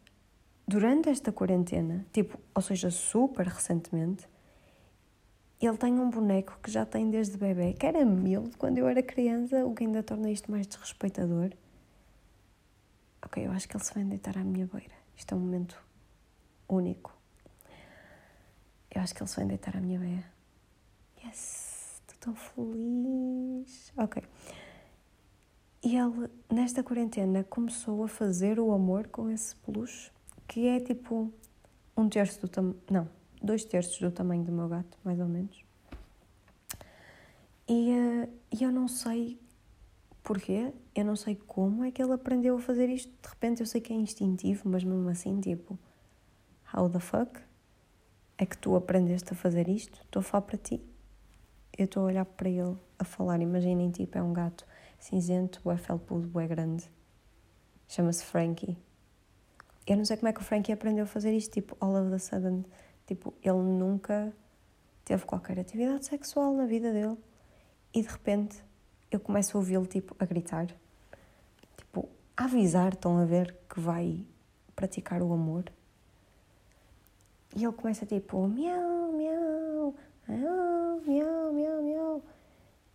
durante 0.66 1.08
esta 1.08 1.32
quarentena, 1.32 2.06
tipo, 2.12 2.38
ou 2.54 2.62
seja, 2.62 2.90
super 2.90 3.46
recentemente, 3.46 4.28
ele 5.60 5.76
tem 5.76 5.92
um 5.98 6.08
boneco 6.08 6.58
que 6.62 6.70
já 6.70 6.86
tem 6.86 7.10
desde 7.10 7.36
bebê, 7.36 7.72
que 7.72 7.84
era 7.84 8.04
meu 8.04 8.48
quando 8.56 8.78
eu 8.78 8.86
era 8.88 9.02
criança, 9.02 9.66
o 9.66 9.74
que 9.74 9.84
ainda 9.84 10.02
torna 10.02 10.30
isto 10.30 10.50
mais 10.50 10.66
desrespeitador. 10.66 11.50
Ok, 13.20 13.44
eu 13.44 13.50
acho 13.50 13.68
que 13.68 13.76
ele 13.76 13.84
se 13.84 13.92
vai 13.92 14.04
deitar 14.04 14.38
à 14.38 14.44
minha 14.44 14.66
beira. 14.66 14.94
Isto 15.16 15.34
é 15.34 15.36
um 15.36 15.40
momento 15.40 15.87
único. 16.68 17.16
Eu 18.94 19.02
acho 19.02 19.14
que 19.14 19.22
ele 19.22 19.28
se 19.28 19.36
vai 19.36 19.44
deitar 19.46 19.76
à 19.76 19.80
minha 19.80 19.98
beira. 19.98 20.24
Yes, 21.24 22.00
estou 22.00 22.16
tão 22.20 22.34
feliz. 22.34 23.92
Ok. 23.96 24.22
E 25.82 25.96
ele, 25.96 26.28
nesta 26.50 26.82
quarentena, 26.82 27.44
começou 27.44 28.02
a 28.02 28.08
fazer 28.08 28.58
o 28.58 28.72
amor 28.72 29.06
com 29.08 29.30
esse 29.30 29.54
peluche, 29.56 30.10
que 30.46 30.66
é 30.66 30.80
tipo 30.80 31.32
um 31.96 32.08
terço 32.08 32.40
do 32.40 32.48
tamanho. 32.48 32.76
Não, 32.90 33.08
dois 33.42 33.64
terços 33.64 33.98
do 34.00 34.10
tamanho 34.10 34.42
do 34.42 34.52
meu 34.52 34.68
gato, 34.68 34.98
mais 35.04 35.20
ou 35.20 35.28
menos. 35.28 35.64
E 37.68 37.92
uh, 37.92 38.28
eu 38.60 38.72
não 38.72 38.88
sei 38.88 39.38
porquê, 40.22 40.74
eu 40.94 41.04
não 41.04 41.16
sei 41.16 41.34
como 41.34 41.84
é 41.84 41.90
que 41.90 42.02
ele 42.02 42.12
aprendeu 42.12 42.56
a 42.56 42.60
fazer 42.60 42.88
isto. 42.90 43.10
De 43.22 43.28
repente 43.28 43.60
eu 43.60 43.66
sei 43.66 43.80
que 43.80 43.92
é 43.92 43.96
instintivo, 43.96 44.68
mas 44.68 44.84
mesmo 44.84 45.08
assim, 45.08 45.40
tipo, 45.40 45.78
how 46.74 46.88
the 46.88 47.00
fuck? 47.00 47.48
é 48.38 48.46
que 48.46 48.56
tu 48.56 48.76
aprendeste 48.76 49.32
a 49.32 49.36
fazer 49.36 49.68
isto, 49.68 50.00
estou 50.04 50.20
a 50.20 50.22
falar 50.22 50.42
para 50.42 50.56
ti. 50.56 50.80
Eu 51.76 51.86
estou 51.86 52.04
a 52.04 52.06
olhar 52.06 52.24
para 52.24 52.48
ele 52.48 52.76
a 52.98 53.04
falar, 53.04 53.40
imaginem, 53.40 53.90
tipo, 53.90 54.16
é 54.16 54.22
um 54.22 54.32
gato 54.32 54.64
cinzento, 54.98 55.60
bué 55.64 55.76
felpudo, 55.76 56.28
bué 56.28 56.46
grande. 56.46 56.88
Chama-se 57.88 58.24
Frankie. 58.24 58.78
Eu 59.86 59.96
não 59.96 60.04
sei 60.04 60.16
como 60.16 60.28
é 60.28 60.32
que 60.32 60.40
o 60.40 60.44
Frankie 60.44 60.72
aprendeu 60.72 61.04
a 61.04 61.06
fazer 61.06 61.32
isto, 61.32 61.52
tipo, 61.52 61.76
all 61.80 61.96
of 61.96 62.14
a 62.14 62.18
sudden. 62.18 62.64
Tipo, 63.06 63.34
ele 63.42 63.58
nunca 63.58 64.32
teve 65.04 65.24
qualquer 65.24 65.58
atividade 65.58 66.06
sexual 66.06 66.54
na 66.54 66.66
vida 66.66 66.92
dele. 66.92 67.16
E 67.92 68.02
de 68.02 68.08
repente 68.08 68.62
eu 69.10 69.18
começo 69.18 69.56
a 69.56 69.60
ouvi-lo, 69.60 69.86
tipo, 69.86 70.14
a 70.18 70.24
gritar. 70.24 70.66
Tipo, 71.76 72.08
a 72.36 72.44
avisar, 72.44 72.92
estão 72.92 73.18
a 73.18 73.24
ver, 73.24 73.56
que 73.68 73.80
vai 73.80 74.24
praticar 74.76 75.22
o 75.22 75.32
amor. 75.32 75.72
E 77.56 77.64
ele 77.64 77.72
começa 77.72 78.04
tipo, 78.04 78.46
miau, 78.46 79.12
miau, 79.12 79.94
miau, 80.28 81.00
miau, 81.06 81.52
miau, 81.52 81.82
miau. 81.82 82.22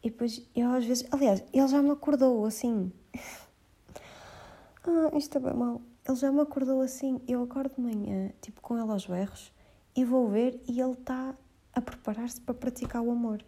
E 0.03 0.09
depois 0.09 0.45
eu 0.55 0.69
às 0.71 0.85
vezes, 0.85 1.05
aliás, 1.11 1.43
ele 1.53 1.67
já 1.67 1.81
me 1.81 1.91
acordou 1.91 2.45
assim. 2.45 2.91
ah, 4.83 5.17
isto 5.17 5.37
é 5.37 5.41
bem 5.41 5.53
mal. 5.53 5.81
Ele 6.07 6.17
já 6.17 6.31
me 6.31 6.41
acordou 6.41 6.81
assim. 6.81 7.21
Eu 7.27 7.43
acordo 7.43 7.75
de 7.75 7.81
manhã, 7.81 8.31
tipo, 8.41 8.61
com 8.61 8.77
ele 8.77 8.91
aos 8.91 9.07
berros, 9.07 9.51
e 9.95 10.03
vou 10.03 10.27
ver 10.29 10.61
e 10.67 10.79
ele 10.79 10.93
está 10.93 11.35
a 11.73 11.81
preparar-se 11.81 12.41
para 12.41 12.53
praticar 12.53 13.01
o 13.01 13.11
amor. 13.11 13.43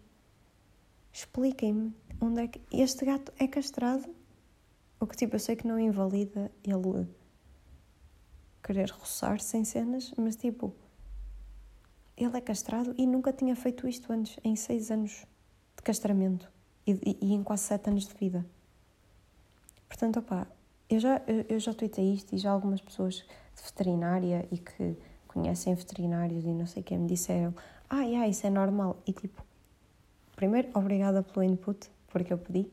Expliquem-me 1.12 1.94
onde 2.20 2.42
é 2.42 2.48
que. 2.48 2.60
Este 2.72 3.04
gato 3.04 3.32
é 3.38 3.46
castrado? 3.46 4.08
O 4.98 5.06
que 5.06 5.16
tipo, 5.16 5.36
eu 5.36 5.40
sei 5.40 5.56
que 5.56 5.66
não 5.66 5.78
invalida 5.78 6.50
ele 6.64 7.06
querer 8.62 8.90
roçar 8.90 9.40
sem 9.40 9.64
cenas, 9.64 10.12
mas 10.16 10.36
tipo 10.36 10.74
ele 12.16 12.36
é 12.36 12.40
castrado 12.40 12.94
e 12.96 13.06
nunca 13.06 13.32
tinha 13.32 13.54
feito 13.54 13.86
isto 13.86 14.12
antes, 14.12 14.38
em 14.42 14.56
seis 14.56 14.90
anos 14.90 15.26
de 15.76 15.82
castramento 15.82 16.50
e, 16.86 16.92
e, 16.92 17.18
e 17.20 17.34
em 17.34 17.42
quase 17.42 17.64
sete 17.64 17.90
anos 17.90 18.06
de 18.06 18.14
vida. 18.14 18.44
Portanto, 19.88 20.18
opá, 20.20 20.46
eu 20.88 20.98
já, 20.98 21.20
eu, 21.26 21.44
eu 21.48 21.60
já 21.60 21.74
tuitei 21.74 22.14
isto 22.14 22.34
e 22.34 22.38
já 22.38 22.50
algumas 22.50 22.80
pessoas 22.80 23.16
de 23.16 23.62
veterinária 23.62 24.48
e 24.50 24.58
que 24.58 24.96
conhecem 25.26 25.74
veterinários 25.74 26.44
e 26.44 26.48
não 26.48 26.66
sei 26.66 26.82
quem 26.82 26.98
me 26.98 27.06
disseram 27.06 27.54
ah, 27.88 28.02
yeah, 28.02 28.26
isso 28.28 28.46
é 28.46 28.50
normal. 28.50 29.00
E 29.06 29.12
tipo, 29.12 29.44
primeiro, 30.34 30.68
obrigada 30.74 31.22
pelo 31.22 31.44
input, 31.44 31.88
porque 32.08 32.32
eu 32.32 32.38
pedi, 32.38 32.68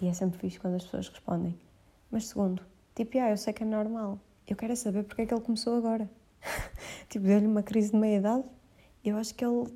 e 0.00 0.08
é 0.08 0.12
sempre 0.12 0.38
fixe 0.38 0.58
quando 0.58 0.76
as 0.76 0.84
pessoas 0.84 1.08
respondem. 1.08 1.58
Mas 2.10 2.28
segundo, 2.28 2.62
tipo, 2.94 3.16
yeah, 3.16 3.32
eu 3.32 3.36
sei 3.36 3.52
que 3.52 3.62
é 3.62 3.66
normal, 3.66 4.18
eu 4.46 4.56
quero 4.56 4.72
é 4.72 4.76
saber 4.76 5.04
porque 5.04 5.22
é 5.22 5.26
que 5.26 5.34
ele 5.34 5.42
começou 5.42 5.76
agora. 5.76 6.08
tipo, 7.10 7.26
deu-lhe 7.26 7.46
uma 7.46 7.62
crise 7.62 7.90
de 7.90 7.98
meia-idade 7.98 8.44
eu 9.08 9.16
acho 9.16 9.34
que 9.34 9.44
ele, 9.44 9.66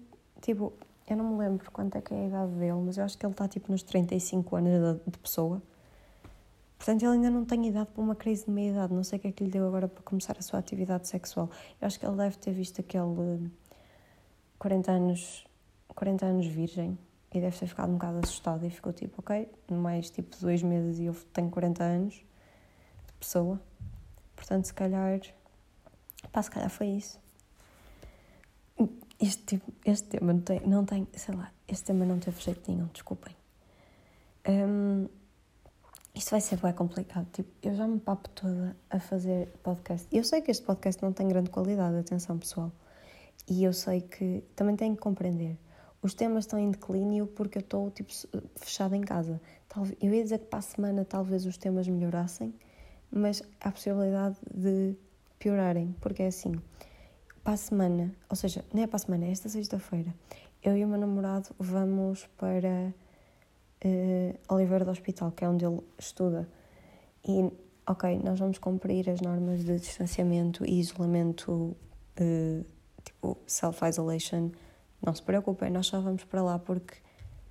tipo, 0.40 0.72
eu 1.08 1.16
não 1.16 1.32
me 1.32 1.38
lembro 1.38 1.70
quanto 1.70 1.96
é 1.96 2.00
que 2.00 2.12
é 2.12 2.24
a 2.24 2.26
idade 2.26 2.52
dele, 2.52 2.80
mas 2.84 2.98
eu 2.98 3.04
acho 3.04 3.16
que 3.16 3.24
ele 3.24 3.32
está 3.32 3.48
tipo 3.48 3.70
nos 3.70 3.82
35 3.82 4.56
anos 4.56 5.00
de, 5.06 5.18
pessoa. 5.18 5.62
Portanto, 6.76 7.02
ele 7.02 7.12
ainda 7.12 7.30
não 7.30 7.44
tem 7.44 7.68
idade 7.68 7.90
para 7.92 8.02
uma 8.02 8.14
crise 8.14 8.46
de 8.46 8.50
meia-idade. 8.50 8.92
Não 8.92 9.04
sei 9.04 9.18
o 9.18 9.22
que 9.22 9.28
é 9.28 9.32
que 9.32 9.44
lhe 9.44 9.50
deu 9.50 9.66
agora 9.66 9.86
para 9.86 10.02
começar 10.02 10.36
a 10.36 10.42
sua 10.42 10.58
atividade 10.58 11.06
sexual. 11.06 11.48
Eu 11.80 11.86
acho 11.86 11.98
que 11.98 12.04
ele 12.04 12.16
deve 12.16 12.36
ter 12.36 12.52
visto 12.52 12.80
aquele 12.80 13.50
40 14.58 14.90
anos, 14.90 15.46
40 15.88 16.26
anos 16.26 16.46
virgem 16.46 16.98
e 17.32 17.40
deve 17.40 17.56
ter 17.56 17.66
ficado 17.66 17.90
um 17.90 17.94
bocado 17.94 18.18
assustado 18.18 18.66
e 18.66 18.70
ficou 18.70 18.92
tipo, 18.92 19.20
ok, 19.20 19.48
mais 19.70 20.10
tipo 20.10 20.36
dois 20.40 20.62
meses 20.62 20.98
e 20.98 21.04
eu 21.04 21.14
tenho 21.32 21.50
40 21.50 21.84
anos 21.84 22.14
de 22.14 23.12
pessoa. 23.18 23.60
Portanto, 24.34 24.64
se 24.64 24.74
calhar, 24.74 25.20
pá, 26.32 26.42
se 26.42 26.50
calhar 26.50 26.68
foi 26.68 26.88
isso 26.88 27.21
este, 29.22 29.44
tipo, 29.44 29.72
este 29.84 30.08
tema 30.08 30.32
não 30.32 30.40
tem, 30.40 30.60
não 30.66 30.84
tem, 30.84 31.08
sei 31.14 31.34
lá, 31.34 31.52
este 31.68 31.84
tema 31.84 32.04
não 32.04 32.18
teve 32.18 32.40
jeito 32.40 32.70
nenhum, 32.70 32.88
desculpem. 32.92 33.34
Um, 34.48 35.06
isto 36.12 36.30
vai 36.32 36.40
ser 36.40 36.56
bem 36.56 36.72
complicado. 36.72 37.26
Tipo, 37.32 37.48
eu 37.62 37.74
já 37.74 37.86
me 37.86 38.00
papo 38.00 38.28
toda 38.30 38.76
a 38.90 38.98
fazer 38.98 39.48
podcast. 39.62 40.08
Eu 40.10 40.24
sei 40.24 40.42
que 40.42 40.50
este 40.50 40.64
podcast 40.64 41.00
não 41.02 41.12
tem 41.12 41.28
grande 41.28 41.50
qualidade, 41.50 41.96
atenção 41.96 42.36
pessoal. 42.36 42.72
E 43.48 43.62
eu 43.62 43.72
sei 43.72 44.00
que 44.00 44.42
também 44.56 44.74
tenho 44.74 44.94
que 44.96 45.00
compreender. 45.00 45.56
Os 46.02 46.14
temas 46.14 46.44
estão 46.44 46.58
em 46.58 46.70
declínio 46.70 47.28
porque 47.28 47.58
eu 47.58 47.62
estou 47.62 47.90
tipo, 47.92 48.10
fechada 48.56 48.96
em 48.96 49.02
casa. 49.02 49.40
Eu 50.00 50.12
ia 50.12 50.22
dizer 50.22 50.38
que 50.38 50.46
para 50.46 50.58
a 50.58 50.62
semana 50.62 51.04
talvez 51.04 51.46
os 51.46 51.56
temas 51.56 51.86
melhorassem, 51.86 52.52
mas 53.10 53.42
há 53.60 53.70
possibilidade 53.70 54.36
de 54.52 54.96
piorarem, 55.38 55.94
porque 56.00 56.24
é 56.24 56.26
assim 56.26 56.52
para 57.42 57.54
a 57.54 57.56
semana, 57.56 58.12
ou 58.28 58.36
seja, 58.36 58.64
não 58.72 58.82
é 58.82 58.86
para 58.86 58.96
a 58.96 59.00
semana, 59.00 59.26
é 59.26 59.30
esta 59.30 59.48
sexta-feira, 59.48 60.14
eu 60.62 60.76
e 60.76 60.84
o 60.84 60.88
meu 60.88 60.98
namorado 60.98 61.48
vamos 61.58 62.26
para 62.38 62.94
uh, 63.84 64.54
Oliveira 64.54 64.84
do 64.84 64.90
Hospital, 64.90 65.32
que 65.32 65.44
é 65.44 65.48
onde 65.48 65.64
ele 65.64 65.80
estuda. 65.98 66.48
E, 67.26 67.50
ok, 67.86 68.20
nós 68.22 68.38
vamos 68.38 68.58
cumprir 68.58 69.10
as 69.10 69.20
normas 69.20 69.64
de 69.64 69.78
distanciamento 69.78 70.64
e 70.64 70.78
isolamento, 70.78 71.76
uh, 72.20 72.64
tipo 73.04 73.36
self-isolation. 73.46 74.50
Não 75.04 75.14
se 75.14 75.22
preocupem, 75.22 75.70
nós 75.70 75.88
só 75.88 76.00
vamos 76.00 76.22
para 76.22 76.42
lá 76.42 76.58
porque 76.60 76.94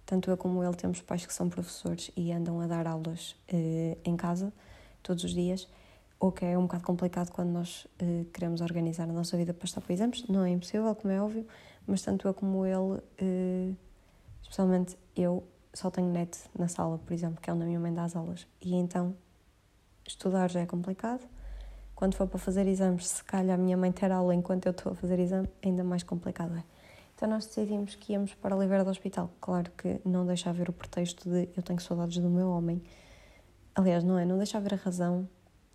tanto 0.06 0.30
eu 0.30 0.38
como 0.38 0.64
ele 0.64 0.76
temos 0.76 1.02
pais 1.02 1.26
que 1.26 1.34
são 1.34 1.50
professores 1.50 2.12
e 2.16 2.32
andam 2.32 2.62
a 2.62 2.68
dar 2.68 2.88
aulas 2.88 3.36
uh, 3.52 3.98
em 4.06 4.16
casa 4.16 4.54
todos 5.04 5.24
os 5.26 5.34
dias 5.34 5.68
o 6.22 6.32
que 6.32 6.46
é 6.46 6.56
um 6.56 6.62
bocado 6.62 6.84
complicado 6.84 7.32
quando 7.32 7.50
nós 7.50 7.86
uh, 8.00 8.26
queremos 8.26 8.62
organizar 8.62 9.10
a 9.10 9.12
nossa 9.12 9.36
vida 9.36 9.56
para 9.56 9.66
estar 9.66 9.82
para 9.82 9.92
exames. 9.92 10.24
Não 10.28 10.46
é 10.46 10.52
impossível, 10.52 10.94
como 10.94 11.12
é 11.12 11.20
óbvio, 11.20 11.48
mas 11.88 12.04
tanto 12.04 12.28
eu 12.28 12.34
como 12.34 12.64
ele, 12.64 12.78
uh, 12.78 13.76
especialmente 14.44 14.96
eu, 15.16 15.44
só 15.74 15.90
tenho 15.90 16.12
net 16.12 16.38
na 16.58 16.68
sala, 16.68 17.00
por 17.00 17.12
exemplo, 17.12 17.42
que 17.42 17.50
é 17.50 17.54
onde 17.54 17.64
a 17.64 17.66
minha 17.66 17.80
mãe 17.80 17.92
dá 17.92 18.04
as 18.04 18.16
aulas. 18.16 18.48
E 18.62 18.76
então, 18.76 19.16
estudar 20.08 20.48
já 20.52 20.60
é 20.60 20.66
complicado. 20.68 21.28
Quando 21.96 22.14
for 22.14 22.28
para 22.28 22.38
fazer 22.38 22.68
exames, 22.68 23.08
se 23.08 23.24
calhar 23.24 23.60
a 23.60 23.62
minha 23.62 23.76
mãe 23.76 23.92
ter 23.92 24.12
aula 24.12 24.36
enquanto 24.36 24.68
eu 24.68 24.72
estou 24.72 24.92
a 24.92 24.96
fazer 24.96 25.18
exame, 25.18 25.50
ainda 25.66 25.84
mais 25.84 26.04
complicado 26.04 26.56
é. 26.56 26.64
Então 27.16 27.28
nós 27.28 27.48
decidimos 27.48 27.96
que 27.96 28.14
íamos 28.14 28.36
para 28.36 28.54
a 28.54 28.58
Oliveira 28.58 28.84
do 28.84 28.92
Hospital. 28.92 29.32
Claro 29.40 29.72
que 29.72 30.00
não 30.06 30.26
deixa 30.26 30.52
haver 30.52 30.70
o 30.70 30.74
pretexto 30.74 31.28
de 31.28 31.50
eu 31.56 31.64
tenho 31.64 31.80
saudades 31.80 32.20
do 32.20 32.30
meu 32.30 32.50
homem. 32.50 32.82
Aliás, 33.74 34.04
não 34.04 34.20
é, 34.20 34.26
não 34.26 34.38
deixa 34.38 34.60
haver 34.60 34.74
a 34.76 34.78
razão 34.78 35.28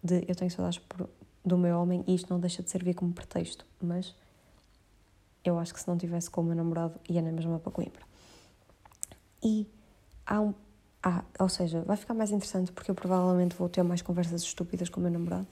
de 0.07 0.25
eu 0.29 0.35
tenho 0.35 0.51
saudades 0.51 0.79
por, 0.79 1.09
do 1.45 1.59
meu 1.59 1.79
homem 1.79 2.05
e 2.07 2.15
isto 2.15 2.33
não 2.33 2.41
deixa 2.41 2.63
de 2.63 2.71
servir 2.71 2.95
como 2.95 3.13
pretexto, 3.13 3.67
mas 3.81 4.15
eu 5.45 5.59
acho 5.59 5.73
que 5.73 5.81
se 5.81 5.87
não 5.87 5.97
tivesse 5.97 6.31
com 6.31 6.41
o 6.41 6.45
meu 6.45 6.57
namorado 6.57 6.99
ia 7.09 7.23
na 7.23 7.31
mesma 7.31 7.59
para 7.59 7.71
Coimbra. 7.71 8.03
E 9.43 9.67
há 10.27 10.41
um. 10.41 10.55
Ah, 11.03 11.23
ou 11.39 11.49
seja, 11.49 11.83
vai 11.83 11.97
ficar 11.97 12.15
mais 12.15 12.31
interessante 12.33 12.73
porque 12.73 12.91
eu 12.91 12.95
provavelmente 12.95 13.55
vou 13.55 13.69
ter 13.69 13.83
mais 13.85 14.03
conversas 14.03 14.43
estúpidas 14.43 14.89
com 14.89 14.99
o 14.99 15.03
meu 15.03 15.13
namorado, 15.13 15.47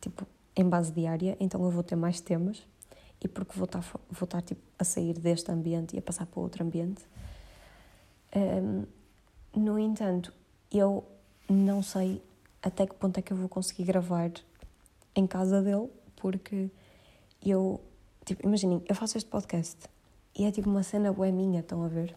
tipo, 0.00 0.26
em 0.56 0.68
base 0.68 0.90
diária, 0.90 1.36
então 1.38 1.62
eu 1.62 1.70
vou 1.70 1.84
ter 1.84 1.94
mais 1.94 2.20
temas 2.20 2.66
e 3.20 3.28
porque 3.28 3.56
vou 3.56 3.66
estar, 3.66 3.80
vou 3.80 4.24
estar 4.24 4.42
tipo, 4.42 4.60
a 4.76 4.82
sair 4.82 5.14
deste 5.14 5.52
ambiente 5.52 5.94
e 5.94 5.98
a 6.00 6.02
passar 6.02 6.26
para 6.26 6.40
outro 6.40 6.64
ambiente. 6.64 7.04
Um, 8.34 8.84
no 9.54 9.78
entanto, 9.78 10.32
eu 10.72 11.04
não 11.48 11.82
sei 11.82 12.20
até 12.62 12.86
que 12.86 12.94
ponto 12.94 13.18
é 13.18 13.22
que 13.22 13.32
eu 13.32 13.36
vou 13.36 13.48
conseguir 13.48 13.84
gravar 13.84 14.30
em 15.14 15.26
casa 15.26 15.62
dele, 15.62 15.88
porque 16.16 16.70
eu, 17.44 17.80
tipo, 18.24 18.46
imaginem, 18.46 18.82
eu 18.88 18.94
faço 18.94 19.16
este 19.16 19.28
podcast 19.28 19.78
e 20.36 20.44
é 20.44 20.50
tipo 20.52 20.68
uma 20.68 20.82
cena 20.82 21.12
boa 21.12 21.30
minha, 21.30 21.60
estão 21.60 21.82
a 21.82 21.88
ver? 21.88 22.14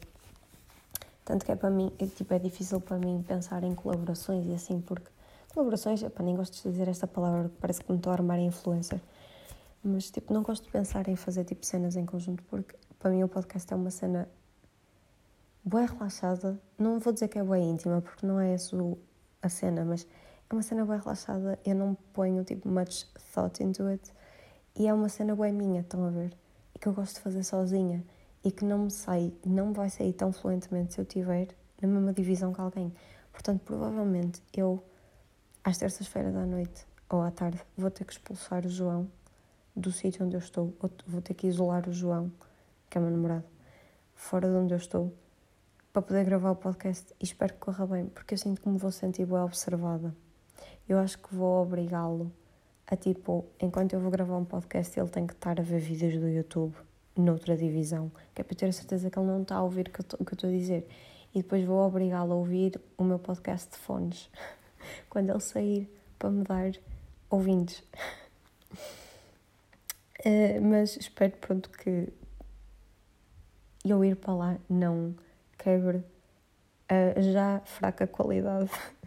Tanto 1.24 1.46
que 1.46 1.52
é 1.52 1.56
para 1.56 1.70
mim, 1.70 1.92
é, 2.00 2.06
tipo, 2.08 2.34
é 2.34 2.40
difícil 2.40 2.82
para 2.82 2.98
mim 2.98 3.24
pensar 3.28 3.64
em 3.64 3.74
colaborações 3.76 4.46
e 4.48 4.54
assim, 4.54 4.82
porque 4.82 5.10
colaborações, 5.54 6.02
para 6.04 6.26
nem 6.26 6.36
gosto 6.36 6.62
de 6.62 6.70
dizer 6.70 6.88
esta 6.88 7.08
palavra, 7.08 7.52
parece 7.60 7.84
que 7.84 7.92
me 7.92 7.98
estou 7.98 8.12
a 8.12 8.16
armar 8.16 8.40
influencer, 8.40 9.00
mas 9.84 10.10
tipo, 10.10 10.34
não 10.34 10.44
gosto 10.44 10.64
de 10.66 10.72
pensar 10.72 11.08
em 11.08 11.16
fazer 11.16 11.44
tipo 11.44 11.66
cenas 11.66 11.96
em 11.96 12.06
conjunto, 12.06 12.44
porque 12.44 12.76
para 13.00 13.12
mim 13.12 13.24
o 13.24 13.28
podcast 13.28 13.72
é 13.72 13.76
uma 13.76 13.92
cena 13.92 14.28
boa 15.64 15.86
relaxada, 15.86 16.60
não 16.78 17.00
vou 17.00 17.14
dizer 17.14 17.28
que 17.28 17.38
é 17.38 17.44
boa 17.44 17.60
íntima, 17.60 18.02
porque 18.02 18.26
não 18.26 18.40
é 18.40 18.56
isso 18.56 18.98
a 19.42 19.50
cena, 19.50 19.86
mas 19.86 20.08
é 20.51 20.53
uma 20.53 20.63
cena 20.63 20.86
bem 20.86 21.00
relaxada, 21.00 21.58
eu 21.65 21.74
não 21.74 21.96
ponho 22.12 22.43
tipo 22.43 22.67
much 22.67 23.05
thought 23.34 23.63
into 23.63 23.84
it. 23.84 24.12
E 24.75 24.86
é 24.86 24.93
uma 24.93 25.08
cena 25.08 25.34
bem 25.34 25.53
minha, 25.53 25.79
estão 25.79 26.05
a 26.05 26.10
ver? 26.10 26.34
E 26.75 26.79
que 26.79 26.88
eu 26.88 26.93
gosto 26.93 27.15
de 27.15 27.22
fazer 27.22 27.41
sozinha. 27.43 28.03
E 28.43 28.51
que 28.51 28.65
não 28.65 28.79
me 28.79 28.91
sai, 28.91 29.34
não 29.46 29.67
me 29.67 29.74
vai 29.74 29.89
sair 29.89 30.12
tão 30.12 30.34
fluentemente 30.34 30.93
se 30.93 31.00
eu 31.00 31.03
estiver 31.03 31.48
na 31.81 31.88
mesma 31.88 32.12
divisão 32.12 32.51
que 32.51 32.60
alguém. 32.60 32.93
Portanto, 33.31 33.62
provavelmente 33.63 34.43
eu, 34.53 34.84
às 35.63 35.77
terças-feiras 35.77 36.36
à 36.36 36.46
noite 36.46 36.86
ou 37.10 37.22
à 37.22 37.31
tarde, 37.31 37.62
vou 37.77 37.89
ter 37.89 38.03
que 38.03 38.12
expulsar 38.12 38.65
o 38.65 38.70
João 38.70 39.10
do 39.74 39.89
sítio 39.89 40.25
onde 40.25 40.36
eu 40.36 40.39
estou, 40.39 40.75
ou 40.81 40.91
vou 41.08 41.22
ter 41.22 41.34
que 41.34 41.48
isolar 41.48 41.88
o 41.88 41.93
João, 41.93 42.29
que 42.89 42.98
é 42.98 43.01
meu 43.01 43.10
namorado, 43.10 43.46
fora 44.13 44.50
de 44.50 44.55
onde 44.55 44.74
eu 44.74 44.77
estou, 44.77 45.13
para 45.93 46.01
poder 46.01 46.25
gravar 46.25 46.51
o 46.51 46.55
podcast. 46.58 47.13
E 47.22 47.24
espero 47.24 47.53
que 47.53 47.60
corra 47.60 47.88
bem, 47.88 48.08
porque 48.08 48.34
eu 48.34 48.38
sinto 48.38 48.60
que 48.60 48.67
me 48.67 48.77
vou 48.77 48.91
sentir 48.91 49.25
bem 49.25 49.38
observada 49.38 50.13
eu 50.88 50.98
acho 50.98 51.18
que 51.20 51.34
vou 51.34 51.63
obrigá-lo 51.63 52.32
a 52.88 52.96
tipo, 52.96 53.46
enquanto 53.60 53.94
eu 53.94 54.00
vou 54.00 54.12
gravar 54.12 54.38
um 54.38 54.46
podcast, 54.46 55.00
ele 55.00 55.10
tem 55.10 55.25
que 55.25 55.34
estar 55.34 55.60
a 55.60 55.63
ver 55.63 55.80
vídeos 55.80 56.18
do 56.18 56.27
YouTube 56.27 56.75
noutra 57.15 57.56
divisão, 57.56 58.12
que 58.34 58.41
é 58.41 58.44
para 58.44 58.56
ter 58.56 58.68
a 58.68 58.72
certeza 58.72 59.10
que 59.10 59.18
ele 59.18 59.27
não 59.27 59.41
está 59.41 59.56
a 59.56 59.63
ouvir 59.63 59.88
o 59.88 59.91
que 59.91 60.01
eu 60.01 60.34
estou 60.34 60.50
a 60.50 60.53
dizer. 60.53 60.88
E 61.34 61.41
depois 61.41 61.63
vou 61.63 61.80
obrigá-lo 61.80 62.34
a 62.34 62.36
ouvir 62.36 62.80
o 62.98 63.03
meu 63.03 63.20
podcast 63.20 63.72
de 63.72 63.77
fones 63.77 64.30
quando 65.10 65.30
ele 65.30 65.39
sair 65.39 65.89
para 66.20 66.30
me 66.30 66.44
dar 66.44 66.72
ouvintes. 67.30 67.84
Uh, 70.25 70.60
mas 70.62 70.98
espero 70.98 71.34
pronto 71.38 71.70
que 71.70 72.10
eu 73.86 74.03
ir 74.03 74.15
para 74.15 74.34
lá 74.34 74.58
não 74.70 75.15
quebre 75.58 76.03
a 76.88 77.20
já 77.22 77.62
fraca 77.65 78.06
qualidade 78.06 78.70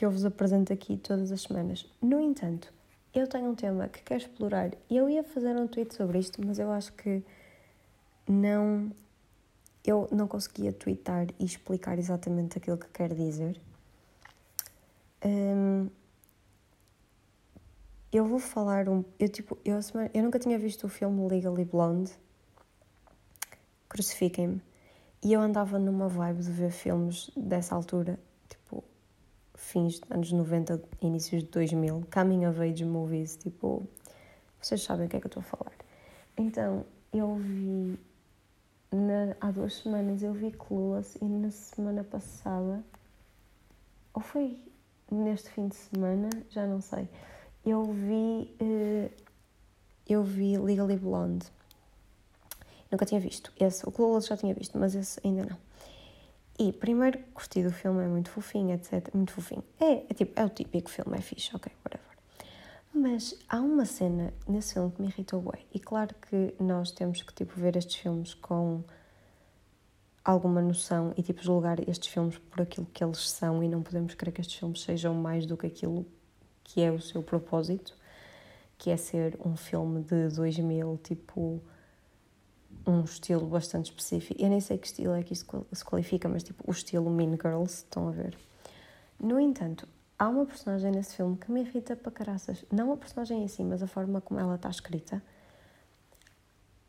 que 0.00 0.06
eu 0.06 0.10
vos 0.10 0.24
apresento 0.24 0.72
aqui 0.72 0.96
todas 0.96 1.30
as 1.30 1.42
semanas. 1.42 1.84
No 2.00 2.18
entanto, 2.18 2.72
eu 3.12 3.26
tenho 3.26 3.50
um 3.50 3.54
tema 3.54 3.86
que 3.86 4.02
quero 4.02 4.22
explorar 4.22 4.70
e 4.88 4.96
eu 4.96 5.10
ia 5.10 5.22
fazer 5.22 5.54
um 5.54 5.66
tweet 5.66 5.94
sobre 5.94 6.18
isto, 6.18 6.40
mas 6.42 6.58
eu 6.58 6.72
acho 6.72 6.90
que 6.94 7.22
não. 8.26 8.90
Eu 9.84 10.08
não 10.10 10.26
conseguia 10.26 10.72
twittar 10.72 11.26
e 11.38 11.44
explicar 11.44 11.98
exatamente 11.98 12.56
aquilo 12.56 12.78
que 12.78 12.88
quero 12.88 13.14
dizer. 13.14 13.60
Um, 15.22 15.90
eu 18.10 18.24
vou 18.24 18.38
falar 18.38 18.88
um. 18.88 19.04
Eu, 19.18 19.28
tipo, 19.28 19.58
eu, 19.66 19.78
eu 20.14 20.22
nunca 20.22 20.38
tinha 20.38 20.58
visto 20.58 20.84
o 20.84 20.88
filme 20.88 21.28
Legally 21.28 21.66
Blonde. 21.66 22.10
Crucifiquem-me. 23.86 24.62
E 25.22 25.34
eu 25.34 25.42
andava 25.42 25.78
numa 25.78 26.08
vibe 26.08 26.40
de 26.40 26.50
ver 26.50 26.70
filmes 26.70 27.30
dessa 27.36 27.74
altura, 27.74 28.18
fins 29.60 30.00
dos 30.00 30.10
anos 30.10 30.32
90, 30.32 30.82
inícios 31.02 31.42
de 31.42 31.50
2000, 31.50 32.06
coming 32.12 32.46
of 32.46 32.60
age 32.60 32.84
movies, 32.84 33.36
tipo, 33.36 33.86
vocês 34.60 34.82
sabem 34.82 35.06
o 35.06 35.08
que 35.08 35.16
é 35.16 35.20
que 35.20 35.26
eu 35.26 35.28
estou 35.28 35.42
a 35.42 35.44
falar. 35.44 35.72
Então, 36.36 36.84
eu 37.12 37.36
vi, 37.36 37.98
na, 38.90 39.36
há 39.40 39.50
duas 39.50 39.74
semanas 39.74 40.22
eu 40.22 40.32
vi 40.32 40.50
Clueless 40.50 41.18
e 41.20 41.24
na 41.26 41.50
semana 41.50 42.02
passada, 42.02 42.82
ou 44.14 44.22
foi 44.22 44.58
neste 45.10 45.50
fim 45.50 45.68
de 45.68 45.76
semana, 45.76 46.30
já 46.48 46.66
não 46.66 46.80
sei, 46.80 47.08
eu 47.64 47.84
vi, 47.84 48.56
uh, 48.62 49.10
eu 50.08 50.24
vi 50.24 50.56
Legally 50.56 50.96
Blonde. 50.96 51.46
Nunca 52.90 53.06
tinha 53.06 53.20
visto. 53.20 53.52
Esse, 53.60 53.86
o 53.86 53.92
Clueless 53.92 54.26
já 54.26 54.36
tinha 54.36 54.54
visto, 54.54 54.76
mas 54.78 54.94
esse 54.94 55.20
ainda 55.22 55.44
não. 55.44 55.69
E 56.60 56.74
primeiro 56.74 57.18
gostei 57.32 57.62
do 57.64 57.72
filme, 57.72 58.04
é 58.04 58.06
muito 58.06 58.28
fofinho, 58.28 58.74
etc. 58.74 59.14
Muito 59.14 59.32
fofinho. 59.32 59.64
É, 59.80 60.04
é 60.10 60.14
tipo, 60.14 60.38
é 60.38 60.44
o 60.44 60.50
típico 60.50 60.90
filme, 60.90 61.16
é 61.16 61.20
fixe, 61.22 61.56
ok, 61.56 61.72
whatever. 61.82 62.06
Mas 62.92 63.34
há 63.48 63.58
uma 63.62 63.86
cena 63.86 64.34
nesse 64.46 64.74
filme 64.74 64.92
que 64.92 65.00
me 65.00 65.08
irritou 65.08 65.40
bem. 65.40 65.64
E 65.72 65.80
claro 65.80 66.14
que 66.28 66.54
nós 66.60 66.90
temos 66.90 67.22
que 67.22 67.32
tipo, 67.32 67.58
ver 67.58 67.76
estes 67.76 67.96
filmes 67.96 68.34
com 68.34 68.84
alguma 70.22 70.60
noção 70.60 71.14
e 71.16 71.22
tipo 71.22 71.42
julgar 71.42 71.80
estes 71.88 72.10
filmes 72.10 72.36
por 72.36 72.60
aquilo 72.60 72.86
que 72.92 73.02
eles 73.02 73.30
são 73.30 73.64
e 73.64 73.68
não 73.68 73.82
podemos 73.82 74.14
crer 74.14 74.30
que 74.30 74.42
estes 74.42 74.56
filmes 74.56 74.82
sejam 74.82 75.14
mais 75.14 75.46
do 75.46 75.56
que 75.56 75.66
aquilo 75.66 76.06
que 76.62 76.82
é 76.82 76.92
o 76.92 77.00
seu 77.00 77.22
propósito, 77.22 77.96
que 78.76 78.90
é 78.90 78.98
ser 78.98 79.38
um 79.42 79.56
filme 79.56 80.02
de 80.02 80.28
2000, 80.28 81.00
tipo 81.02 81.62
um 82.86 83.04
estilo 83.04 83.46
bastante 83.46 83.86
específico. 83.86 84.40
Eu 84.42 84.48
nem 84.48 84.60
sei 84.60 84.78
que 84.78 84.86
estilo 84.86 85.14
é 85.14 85.22
que 85.22 85.32
isto 85.32 85.66
se 85.72 85.84
qualifica, 85.84 86.28
mas 86.28 86.42
tipo 86.42 86.62
o 86.66 86.70
estilo 86.70 87.10
Mean 87.10 87.32
Girls, 87.32 87.78
estão 87.78 88.08
a 88.08 88.10
ver? 88.10 88.36
No 89.18 89.38
entanto, 89.38 89.86
há 90.18 90.28
uma 90.28 90.46
personagem 90.46 90.90
nesse 90.90 91.16
filme 91.16 91.36
que 91.36 91.50
me 91.50 91.60
irrita 91.60 91.94
para 91.96 92.10
caraças. 92.10 92.64
Não 92.70 92.92
a 92.92 92.96
personagem 92.96 93.42
em 93.42 93.48
si, 93.48 93.62
mas 93.62 93.82
a 93.82 93.86
forma 93.86 94.20
como 94.20 94.40
ela 94.40 94.54
está 94.54 94.70
escrita. 94.70 95.22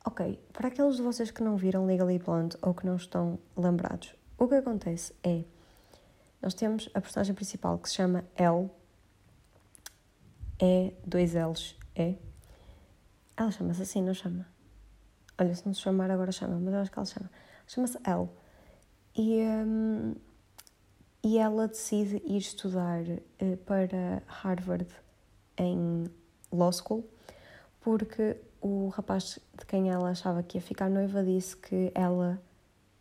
Ok, 0.05 0.39
para 0.51 0.69
aqueles 0.69 0.95
de 0.95 1.01
vocês 1.01 1.29
que 1.29 1.43
não 1.43 1.55
viram 1.55 1.85
Legally 1.85 2.17
Blonde 2.17 2.57
ou 2.61 2.73
que 2.73 2.85
não 2.85 2.95
estão 2.95 3.37
lembrados, 3.55 4.15
o 4.37 4.47
que 4.47 4.55
acontece 4.55 5.13
é. 5.23 5.43
Nós 6.41 6.55
temos 6.55 6.89
a 6.95 6.99
personagem 6.99 7.35
principal 7.35 7.77
que 7.77 7.87
se 7.87 7.95
chama 7.95 8.25
Elle. 8.35 8.69
É 10.59 10.93
dois 11.05 11.33
L's, 11.33 11.77
é. 11.95 12.15
Ela 13.37 13.51
chama-se 13.51 13.83
assim, 13.83 14.01
não 14.01 14.13
chama? 14.13 14.50
Olha, 15.37 15.55
se 15.55 15.65
não 15.65 15.73
se 15.73 15.81
chamar 15.81 16.11
agora 16.11 16.31
chama, 16.31 16.59
mas 16.59 16.73
eu 16.73 16.79
acho 16.79 16.91
que 16.91 16.99
ela 16.99 17.05
chama. 17.05 17.31
Chama-se 17.67 17.97
Elle. 18.05 18.29
E, 19.15 19.41
um, 19.41 20.15
e 21.23 21.37
ela 21.37 21.67
decide 21.67 22.21
ir 22.25 22.37
estudar 22.37 23.01
uh, 23.01 23.57
para 23.65 24.23
Harvard 24.27 24.87
em 25.57 26.05
Law 26.51 26.71
School 26.71 27.05
porque 27.81 28.37
o 28.61 28.89
rapaz 28.89 29.39
de 29.57 29.65
quem 29.65 29.89
ela 29.89 30.11
achava 30.11 30.41
que 30.43 30.57
ia 30.57 30.61
ficar 30.61 30.89
noiva 30.89 31.23
disse 31.23 31.57
que 31.57 31.91
ela, 31.93 32.39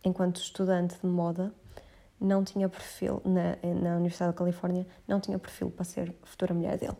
enquanto 0.03 0.40
estudante 0.40 0.97
de 0.99 1.07
moda, 1.07 1.53
não 2.19 2.43
tinha 2.43 2.69
perfil, 2.69 3.23
na, 3.25 3.57
na 3.81 3.97
Universidade 3.97 4.33
da 4.33 4.38
Califórnia, 4.38 4.87
não 5.07 5.21
tinha 5.21 5.38
perfil 5.38 5.71
para 5.71 5.85
ser 5.85 6.14
futura 6.23 6.55
mulher 6.55 6.79
dele. 6.79 6.97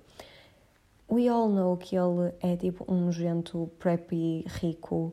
We 1.11 1.29
all 1.29 1.49
know 1.49 1.77
que 1.77 1.96
ele 1.96 2.33
é 2.40 2.57
tipo 2.57 2.85
um 2.87 3.07
nojento 3.07 3.70
preppy, 3.79 4.44
rico, 4.46 5.12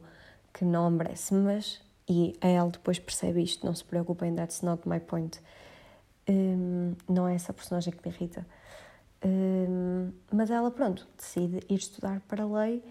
que 0.54 0.64
não 0.64 0.92
merece, 0.92 1.34
mas. 1.34 1.82
E 2.08 2.36
a 2.40 2.48
Elle 2.48 2.72
depois 2.72 3.00
percebe 3.00 3.42
isto, 3.42 3.66
não 3.66 3.76
se 3.76 3.84
preocupem, 3.84 4.34
that's 4.34 4.62
not 4.62 4.88
my 4.88 5.00
point. 5.00 5.42
Um, 6.30 6.94
não 7.10 7.28
é 7.28 7.36
essa 7.36 7.52
personagem 7.52 7.94
que 7.94 8.08
me 8.08 8.16
irrita. 8.16 8.46
Um, 9.26 10.12
mas 10.32 10.52
ela, 10.52 10.70
pronto, 10.72 11.08
decide 11.18 11.60
ir 11.68 11.80
estudar 11.80 12.22
para 12.22 12.44
a 12.44 12.48
lei, 12.48 12.84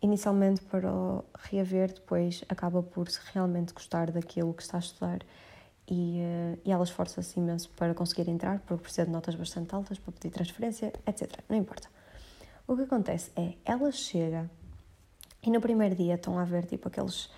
inicialmente 0.00 0.62
para 0.62 0.92
o 0.92 1.24
reaver, 1.50 1.92
depois 1.92 2.44
acaba 2.48 2.82
por 2.82 3.08
realmente 3.34 3.74
gostar 3.74 4.10
daquilo 4.10 4.54
que 4.54 4.62
está 4.62 4.78
a 4.78 4.80
estudar 4.80 5.18
e, 5.88 6.20
uh, 6.20 6.58
e 6.64 6.70
ela 6.72 6.84
esforça-se 6.84 7.38
imenso 7.38 7.70
para 7.70 7.94
conseguir 7.94 8.28
entrar, 8.30 8.60
porque 8.60 8.82
precisa 8.84 9.04
de 9.04 9.12
notas 9.12 9.34
bastante 9.34 9.74
altas 9.74 9.98
para 9.98 10.12
pedir 10.12 10.30
transferência, 10.30 10.92
etc. 11.06 11.40
Não 11.48 11.56
importa. 11.56 11.88
O 12.66 12.76
que 12.76 12.82
acontece 12.82 13.30
é, 13.36 13.54
ela 13.64 13.92
chega 13.92 14.50
e 15.40 15.50
no 15.50 15.60
primeiro 15.60 15.94
dia 15.94 16.14
estão 16.14 16.36
a 16.38 16.44
ver 16.44 16.66
tipo 16.66 16.88
aqueles. 16.88 17.30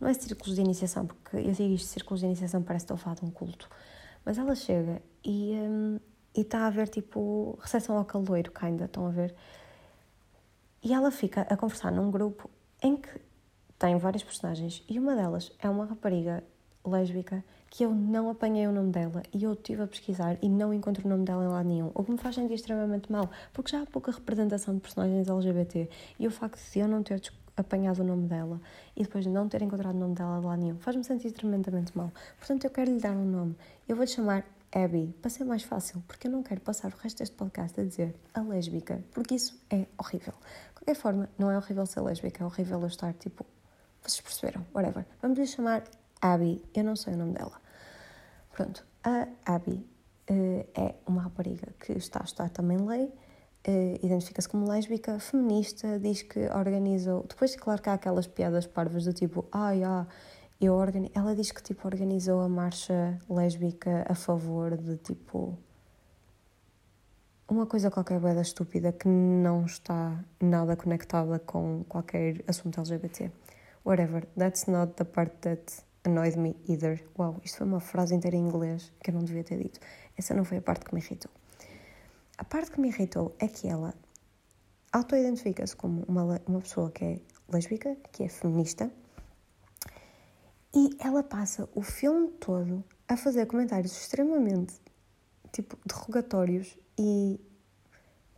Não 0.00 0.08
é 0.08 0.14
círculos 0.14 0.56
de 0.56 0.60
iniciação, 0.60 1.06
porque 1.06 1.36
eu 1.36 1.52
digo 1.52 1.74
isto, 1.74 1.86
círculos 1.86 2.20
de 2.20 2.26
iniciação 2.26 2.60
parece 2.60 2.84
que 2.84 2.92
estou 2.92 2.96
a 2.96 2.98
falar 2.98 3.16
de 3.16 3.24
um 3.24 3.30
culto. 3.30 3.70
Mas 4.24 4.36
ela 4.36 4.54
chega 4.56 5.00
e 5.24 5.52
um, 5.54 6.00
está 6.34 6.66
a 6.66 6.70
ver 6.70 6.88
tipo 6.88 7.56
recepção 7.62 7.96
ao 7.96 8.04
caloiro, 8.04 8.50
ainda 8.56 8.86
estão 8.86 9.06
a 9.06 9.10
ver. 9.10 9.32
E 10.82 10.92
ela 10.92 11.12
fica 11.12 11.42
a 11.42 11.56
conversar 11.56 11.92
num 11.92 12.10
grupo 12.10 12.50
em 12.82 12.96
que 12.96 13.20
tem 13.78 13.96
várias 13.96 14.24
personagens 14.24 14.82
e 14.88 14.98
uma 14.98 15.14
delas 15.14 15.52
é 15.60 15.70
uma 15.70 15.86
rapariga 15.86 16.42
lésbica 16.84 17.44
que 17.74 17.84
eu 17.84 17.92
não 17.92 18.30
apanhei 18.30 18.68
o 18.68 18.72
nome 18.72 18.92
dela 18.92 19.20
e 19.32 19.42
eu 19.42 19.52
estive 19.52 19.82
a 19.82 19.86
pesquisar 19.88 20.38
e 20.40 20.48
não 20.48 20.72
encontro 20.72 21.04
o 21.04 21.08
nome 21.08 21.24
dela 21.24 21.44
em 21.44 21.48
lado 21.48 21.68
nenhum, 21.68 21.90
o 21.92 22.04
que 22.04 22.12
me 22.12 22.18
faz 22.18 22.36
sentir 22.36 22.54
extremamente 22.54 23.10
mal, 23.10 23.28
porque 23.52 23.72
já 23.72 23.82
há 23.82 23.86
pouca 23.86 24.12
representação 24.12 24.76
de 24.76 24.80
personagens 24.80 25.28
LGBT 25.28 25.90
e 26.16 26.24
o 26.28 26.30
facto 26.30 26.56
de 26.70 26.78
eu 26.78 26.86
não 26.86 27.02
ter 27.02 27.20
apanhado 27.56 27.98
o 27.98 28.04
nome 28.04 28.28
dela 28.28 28.60
e 28.94 29.02
depois 29.02 29.24
de 29.24 29.30
não 29.30 29.48
ter 29.48 29.60
encontrado 29.60 29.96
o 29.96 29.98
nome 29.98 30.14
dela 30.14 30.38
lá 30.38 30.56
nenhum, 30.56 30.78
faz-me 30.78 31.02
sentir 31.02 31.32
tremendamente 31.32 31.98
mal. 31.98 32.12
Portanto, 32.38 32.62
eu 32.62 32.70
quero 32.70 32.92
lhe 32.92 33.00
dar 33.00 33.10
um 33.10 33.24
nome. 33.24 33.56
Eu 33.88 33.96
vou-lhe 33.96 34.08
chamar 34.08 34.46
Abby, 34.72 35.12
para 35.20 35.30
ser 35.30 35.42
mais 35.42 35.64
fácil, 35.64 36.00
porque 36.06 36.28
eu 36.28 36.30
não 36.30 36.44
quero 36.44 36.60
passar 36.60 36.92
o 36.92 36.96
resto 36.96 37.18
deste 37.18 37.34
podcast 37.34 37.80
a 37.80 37.82
dizer 37.82 38.14
a 38.32 38.40
lésbica, 38.40 39.02
porque 39.12 39.34
isso 39.34 39.60
é 39.68 39.86
horrível. 39.98 40.34
De 40.68 40.74
qualquer 40.74 40.94
forma, 40.94 41.28
não 41.36 41.50
é 41.50 41.56
horrível 41.56 41.84
ser 41.86 42.02
lésbica, 42.02 42.44
é 42.44 42.46
horrível 42.46 42.80
eu 42.80 42.86
estar 42.86 43.12
tipo. 43.14 43.44
Vocês 44.00 44.20
perceberam? 44.20 44.64
Whatever. 44.72 45.04
Vamos 45.20 45.38
lhe 45.38 45.46
chamar 45.46 45.82
Abby, 46.22 46.62
eu 46.72 46.84
não 46.84 46.94
sei 46.94 47.14
o 47.14 47.16
nome 47.16 47.32
dela. 47.32 47.63
Pronto, 48.54 48.86
a 49.02 49.26
Abby 49.44 49.84
uh, 50.30 50.66
é 50.74 50.94
uma 51.06 51.22
rapariga 51.22 51.74
que 51.80 51.92
está 51.92 52.20
a 52.20 52.24
estudar 52.24 52.50
também 52.50 52.78
lei 52.78 53.12
uh, 53.66 54.06
identifica-se 54.06 54.48
como 54.48 54.68
lésbica, 54.68 55.18
feminista, 55.18 55.98
diz 55.98 56.22
que 56.22 56.46
organizou. 56.50 57.26
Depois, 57.28 57.56
claro 57.56 57.82
que 57.82 57.88
há 57.88 57.94
aquelas 57.94 58.28
piadas 58.28 58.66
parvas 58.66 59.04
do 59.04 59.12
tipo, 59.12 59.44
ai, 59.50 59.82
ah, 59.82 60.06
eu 60.60 60.74
organi... 60.74 61.10
ela 61.14 61.34
diz 61.34 61.50
que 61.50 61.62
tipo 61.62 61.86
organizou 61.86 62.40
a 62.40 62.48
marcha 62.48 63.18
lésbica 63.28 64.06
a 64.08 64.14
favor 64.14 64.76
de 64.76 64.96
tipo 64.98 65.58
uma 67.48 67.66
coisa 67.66 67.90
qualquer 67.90 68.20
boeda 68.20 68.40
estúpida 68.40 68.92
que 68.92 69.08
não 69.08 69.66
está 69.66 70.24
nada 70.40 70.76
conectada 70.76 71.40
com 71.40 71.84
qualquer 71.88 72.42
assunto 72.46 72.80
LGBT. 72.80 73.30
Whatever, 73.84 74.26
that's 74.38 74.66
not 74.66 74.94
the 74.94 75.04
part 75.04 75.32
that 75.42 75.84
annoyed 76.04 76.38
me 76.38 76.56
either. 76.68 77.02
Uau, 77.18 77.40
isto 77.44 77.58
foi 77.58 77.66
uma 77.66 77.80
frase 77.80 78.14
inteira 78.14 78.36
em 78.36 78.40
inglês 78.40 78.92
que 79.02 79.10
eu 79.10 79.14
não 79.14 79.24
devia 79.24 79.44
ter 79.44 79.58
dito. 79.58 79.80
Essa 80.16 80.34
não 80.34 80.44
foi 80.44 80.58
a 80.58 80.62
parte 80.62 80.84
que 80.84 80.94
me 80.94 81.00
irritou. 81.00 81.30
A 82.36 82.44
parte 82.44 82.70
que 82.70 82.80
me 82.80 82.88
irritou 82.88 83.34
é 83.38 83.48
que 83.48 83.68
ela 83.68 83.94
auto-identifica-se 84.92 85.74
como 85.74 86.04
uma, 86.06 86.40
uma 86.46 86.60
pessoa 86.60 86.90
que 86.90 87.04
é 87.04 87.20
lésbica, 87.48 87.96
que 88.12 88.22
é 88.22 88.28
feminista, 88.28 88.90
e 90.74 90.90
ela 90.98 91.22
passa 91.22 91.68
o 91.74 91.82
filme 91.82 92.28
todo 92.40 92.84
a 93.08 93.16
fazer 93.16 93.46
comentários 93.46 93.92
extremamente, 93.92 94.74
tipo, 95.52 95.78
derrogatórios 95.86 96.76
e 96.98 97.40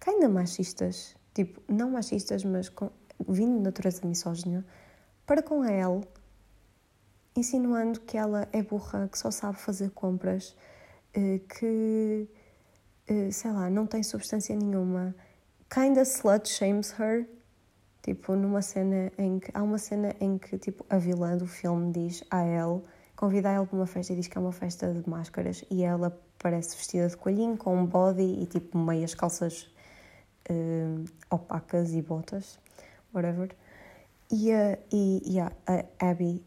ainda 0.06 0.28
machistas, 0.28 1.16
tipo, 1.34 1.60
não 1.66 1.90
machistas, 1.90 2.44
mas 2.44 2.68
com, 2.68 2.90
vindo 3.28 3.56
de 3.56 3.62
natureza 3.62 4.06
misógina, 4.06 4.64
para 5.26 5.42
com 5.42 5.62
a 5.62 5.70
insinuando 7.36 8.00
que 8.00 8.16
ela 8.16 8.48
é 8.52 8.62
burra, 8.62 9.08
que 9.08 9.18
só 9.18 9.30
sabe 9.30 9.58
fazer 9.58 9.90
compras, 9.90 10.56
eh, 11.14 11.40
que, 11.58 12.28
eh, 13.06 13.30
sei 13.30 13.52
lá, 13.52 13.70
não 13.70 13.86
tem 13.86 14.02
substância 14.02 14.54
nenhuma. 14.56 15.14
Kinda 15.70 16.02
slut 16.02 16.48
shames 16.48 16.92
her. 16.98 17.28
Tipo, 18.02 18.36
numa 18.36 18.62
cena 18.62 19.10
em 19.18 19.40
que. 19.40 19.50
Há 19.52 19.62
uma 19.62 19.78
cena 19.78 20.14
em 20.20 20.38
que, 20.38 20.56
tipo, 20.58 20.86
a 20.88 20.96
vilã 20.98 21.36
do 21.36 21.46
filme 21.46 21.92
diz 21.92 22.22
a 22.30 22.44
Elle, 22.44 22.82
convida 23.16 23.50
a 23.50 23.54
Elle 23.54 23.66
para 23.66 23.76
uma 23.76 23.86
festa 23.86 24.12
e 24.12 24.16
diz 24.16 24.28
que 24.28 24.38
é 24.38 24.40
uma 24.40 24.52
festa 24.52 24.92
de 24.92 25.08
máscaras 25.08 25.64
e 25.70 25.82
ela 25.82 26.16
parece 26.38 26.76
vestida 26.76 27.08
de 27.08 27.16
coelhinho, 27.16 27.56
com 27.56 27.76
um 27.76 27.84
body 27.86 28.42
e, 28.42 28.46
tipo, 28.46 28.78
meias 28.78 29.14
calças 29.14 29.68
uh, 30.50 31.04
opacas 31.30 31.94
e 31.94 32.02
botas, 32.02 32.60
whatever. 33.12 33.50
E, 34.30 34.52
a, 34.52 34.78
e, 34.92 35.22
e 35.34 35.40
a, 35.40 35.52
a 35.66 36.10
Abby 36.10 36.44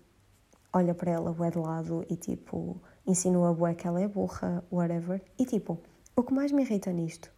olha 0.72 0.94
para 0.94 1.12
ela 1.12 1.34
bué 1.34 1.50
de 1.50 1.58
lado 1.58 2.06
e 2.10 2.16
tipo 2.16 2.82
insinua 3.06 3.54
bué 3.54 3.74
que 3.74 3.88
ela 3.88 4.02
é 4.02 4.08
burra, 4.08 4.64
whatever. 4.72 5.22
E 5.38 5.46
tipo, 5.46 5.80
o 6.16 6.24
que 6.24 6.34
mais 6.34 6.52
me 6.52 6.64
irrita 6.64 6.92
nisto 6.92 7.32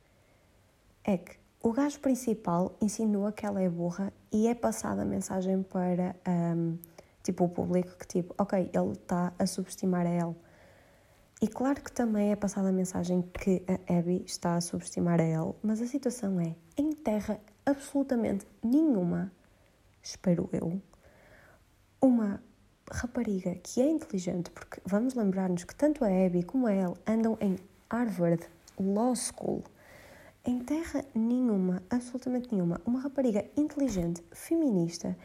é 1.04 1.18
que 1.18 1.40
o 1.64 1.72
gajo 1.72 2.00
principal 2.00 2.76
insinua 2.82 3.32
que 3.32 3.46
ela 3.46 3.62
é 3.62 3.70
burra 3.70 4.12
e 4.32 4.48
é 4.48 4.56
passada 4.56 5.04
a 5.04 5.06
mensagem 5.06 5.62
para 5.64 6.16
um, 6.28 6.78
tipo 7.24 7.46
o 7.46 7.50
público 7.50 7.98
que 7.98 8.08
tipo, 8.08 8.34
ok, 8.38 8.70
ele 8.74 8.92
está 8.94 9.34
a 9.38 9.46
subestimar 9.46 10.06
a 10.06 10.10
ela. 10.10 10.36
E 11.42 11.48
claro 11.48 11.82
que 11.82 11.92
também 11.92 12.32
é 12.32 12.36
passada 12.36 12.70
a 12.70 12.72
mensagem 12.72 13.22
que 13.22 13.64
a 13.68 13.98
Abby 13.98 14.24
está 14.26 14.56
a 14.56 14.62
subestimar 14.62 15.20
a 15.20 15.24
ele, 15.24 15.54
mas 15.64 15.82
a 15.82 15.88
situação 15.88 16.40
é, 16.40 16.56
em 16.78 16.92
terra 16.92 17.40
absolutamente 17.66 18.46
nenhuma, 18.64 19.32
espero 20.04 20.50
eu, 20.52 20.82
uma 22.00 22.42
rapariga 22.92 23.56
que 23.56 23.82
é 23.82 23.90
inteligente, 23.90 24.52
porque 24.52 24.82
vamos 24.86 25.14
lembrar-nos 25.14 25.64
que 25.64 25.76
tanto 25.76 26.04
a 26.04 26.08
Abby 26.08 26.44
como 26.44 26.68
a 26.68 26.74
Elle 26.74 26.96
andam 27.08 27.38
em 27.40 27.58
Harvard 27.90 28.46
Law 28.80 29.16
School. 29.16 29.64
Em 30.44 30.60
terra 30.60 31.06
nenhuma, 31.14 31.82
absolutamente 31.90 32.52
nenhuma, 32.52 32.82
uma 32.86 33.00
rapariga 33.00 33.46
inteligente, 33.56 34.24
feminista, 34.32 35.16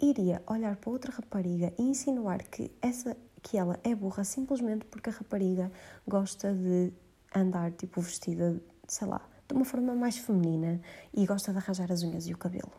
iria 0.00 0.42
olhar 0.46 0.76
para 0.76 0.90
outra 0.90 1.12
rapariga 1.12 1.72
e 1.78 1.82
insinuar 1.82 2.42
que 2.42 2.70
essa 2.82 3.16
que 3.42 3.56
ela 3.56 3.78
é 3.84 3.94
burra 3.94 4.24
simplesmente 4.24 4.84
porque 4.86 5.08
a 5.08 5.12
rapariga 5.12 5.70
gosta 6.06 6.52
de 6.52 6.92
andar 7.34 7.70
tipo 7.72 8.00
vestida, 8.00 8.60
sei 8.88 9.06
lá, 9.06 9.20
de 9.46 9.54
uma 9.54 9.64
forma 9.64 9.94
mais 9.94 10.18
feminina 10.18 10.80
e 11.14 11.24
gosta 11.24 11.52
de 11.52 11.58
arranjar 11.58 11.90
as 11.92 12.02
unhas 12.02 12.26
e 12.26 12.32
o 12.32 12.38
cabelo. 12.38 12.72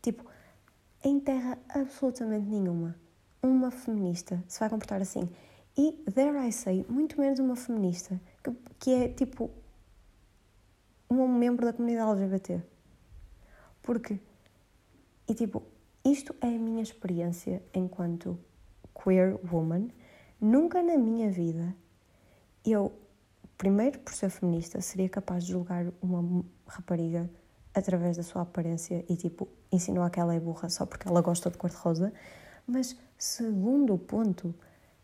Tipo, 0.00 0.24
em 1.02 1.18
terra 1.18 1.58
absolutamente 1.68 2.46
nenhuma, 2.46 2.94
uma 3.42 3.70
feminista 3.70 4.42
se 4.46 4.60
vai 4.60 4.68
comportar 4.68 5.00
assim. 5.00 5.28
E, 5.76 5.92
there 6.12 6.36
I 6.36 6.50
say, 6.50 6.84
muito 6.88 7.20
menos 7.20 7.38
uma 7.38 7.54
feminista 7.54 8.20
que, 8.42 8.52
que 8.78 8.94
é 8.94 9.08
tipo 9.08 9.50
um 11.10 11.26
membro 11.28 11.64
da 11.64 11.72
comunidade 11.72 12.22
LGBT. 12.22 12.62
Porque, 13.82 14.20
e 15.28 15.34
tipo, 15.34 15.62
isto 16.04 16.34
é 16.40 16.46
a 16.46 16.58
minha 16.58 16.82
experiência 16.82 17.62
enquanto 17.72 18.38
queer 18.92 19.38
woman, 19.52 19.88
nunca 20.40 20.82
na 20.82 20.96
minha 20.96 21.30
vida 21.30 21.74
eu, 22.64 22.92
primeiro 23.56 23.98
por 24.00 24.12
ser 24.12 24.30
feminista, 24.30 24.80
seria 24.80 25.08
capaz 25.08 25.44
de 25.44 25.52
julgar 25.52 25.86
uma 26.02 26.44
rapariga 26.66 27.30
através 27.74 28.16
da 28.16 28.22
sua 28.22 28.42
aparência 28.42 29.04
e 29.08 29.16
tipo 29.16 29.48
insinuar 29.70 30.10
que 30.10 30.18
ela 30.18 30.34
é 30.34 30.40
burra 30.40 30.68
só 30.68 30.84
porque 30.84 31.06
ela 31.08 31.20
gosta 31.20 31.50
de 31.50 31.56
cor-de-rosa. 31.56 32.12
Mas 32.66 32.96
segundo 33.18 33.98
ponto, 33.98 34.54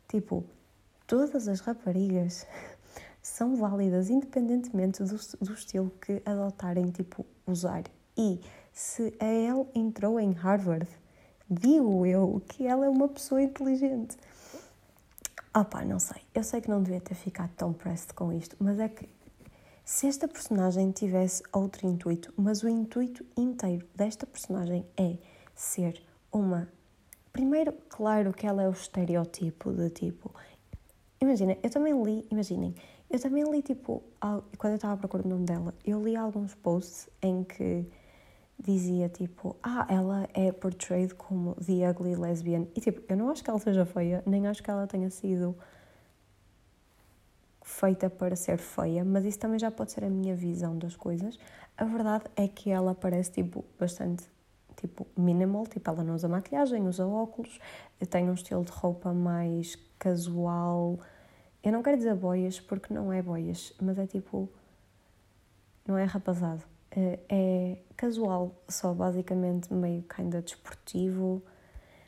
tipo, 0.08 0.44
todas 1.06 1.48
as 1.48 1.60
raparigas 1.60 2.46
são 3.20 3.56
válidas 3.56 4.08
independentemente 4.08 5.02
do, 5.02 5.16
do 5.40 5.52
estilo 5.52 5.90
que 6.00 6.22
adotarem, 6.24 6.90
tipo, 6.90 7.26
usar. 7.46 7.82
E 8.16 8.40
se 8.72 9.14
a 9.20 9.26
Elle 9.26 9.66
entrou 9.74 10.20
em 10.20 10.32
Harvard 10.32 10.88
digo 11.48 12.06
eu 12.06 12.42
que 12.48 12.66
ela 12.66 12.86
é 12.86 12.88
uma 12.88 13.08
pessoa 13.08 13.42
inteligente. 13.42 14.16
Ah 15.52 15.64
pá, 15.64 15.84
não 15.84 15.98
sei. 15.98 16.22
Eu 16.34 16.42
sei 16.42 16.60
que 16.60 16.68
não 16.68 16.82
devia 16.82 17.00
ter 17.00 17.14
ficado 17.14 17.50
tão 17.56 17.72
pressed 17.72 18.12
com 18.14 18.32
isto, 18.32 18.56
mas 18.58 18.78
é 18.78 18.88
que 18.88 19.08
se 19.84 20.06
esta 20.06 20.26
personagem 20.26 20.90
tivesse 20.90 21.42
outro 21.52 21.86
intuito, 21.86 22.32
mas 22.36 22.62
o 22.62 22.68
intuito 22.68 23.24
inteiro 23.36 23.86
desta 23.94 24.26
personagem 24.26 24.86
é 24.96 25.18
ser 25.54 26.02
uma. 26.32 26.68
Primeiro, 27.34 27.72
claro 27.88 28.32
que 28.32 28.46
ela 28.46 28.62
é 28.62 28.68
o 28.68 28.70
estereótipo 28.70 29.72
de 29.72 29.90
tipo. 29.90 30.32
Imagina, 31.20 31.58
eu 31.64 31.68
também 31.68 31.92
li, 32.00 32.24
imaginem, 32.30 32.72
eu 33.10 33.20
também 33.20 33.42
li 33.50 33.60
tipo, 33.60 34.04
quando 34.56 34.74
eu 34.74 34.76
estava 34.76 34.94
a 34.94 34.96
procurar 34.96 35.26
o 35.26 35.28
nome 35.28 35.44
dela, 35.44 35.74
eu 35.84 36.00
li 36.00 36.14
alguns 36.14 36.54
posts 36.54 37.08
em 37.20 37.42
que 37.42 37.90
dizia 38.56 39.08
tipo, 39.08 39.56
ah, 39.64 39.84
ela 39.90 40.28
é 40.32 40.52
portrayed 40.52 41.12
como 41.16 41.56
the 41.56 41.90
ugly 41.90 42.14
lesbian. 42.14 42.68
E 42.72 42.80
tipo, 42.80 43.02
eu 43.08 43.16
não 43.16 43.28
acho 43.28 43.42
que 43.42 43.50
ela 43.50 43.58
seja 43.58 43.84
feia, 43.84 44.22
nem 44.24 44.46
acho 44.46 44.62
que 44.62 44.70
ela 44.70 44.86
tenha 44.86 45.10
sido 45.10 45.56
feita 47.62 48.08
para 48.08 48.36
ser 48.36 48.58
feia, 48.58 49.04
mas 49.04 49.24
isso 49.24 49.40
também 49.40 49.58
já 49.58 49.72
pode 49.72 49.90
ser 49.90 50.04
a 50.04 50.08
minha 50.08 50.36
visão 50.36 50.78
das 50.78 50.94
coisas. 50.94 51.36
A 51.76 51.84
verdade 51.84 52.26
é 52.36 52.46
que 52.46 52.70
ela 52.70 52.94
parece 52.94 53.32
tipo 53.32 53.64
bastante 53.76 54.24
tipo 54.76 55.06
minimal, 55.16 55.66
tipo 55.66 55.88
ela 55.90 56.04
não 56.04 56.14
usa 56.14 56.28
maquilhagem, 56.28 56.86
usa 56.86 57.06
óculos, 57.06 57.58
tem 58.10 58.28
um 58.28 58.34
estilo 58.34 58.64
de 58.64 58.72
roupa 58.72 59.12
mais 59.12 59.76
casual. 59.98 60.98
Eu 61.62 61.72
não 61.72 61.82
quero 61.82 61.96
dizer 61.96 62.14
boias 62.14 62.60
porque 62.60 62.92
não 62.92 63.12
é 63.12 63.22
boias, 63.22 63.74
mas 63.80 63.98
é 63.98 64.06
tipo 64.06 64.48
não 65.86 65.98
é 65.98 66.04
rapazado 66.04 66.64
eh, 66.96 67.18
é 67.28 67.78
casual, 67.96 68.54
só 68.68 68.94
basicamente 68.94 69.72
meio 69.74 70.02
kinda 70.02 70.40
desportivo, 70.40 71.42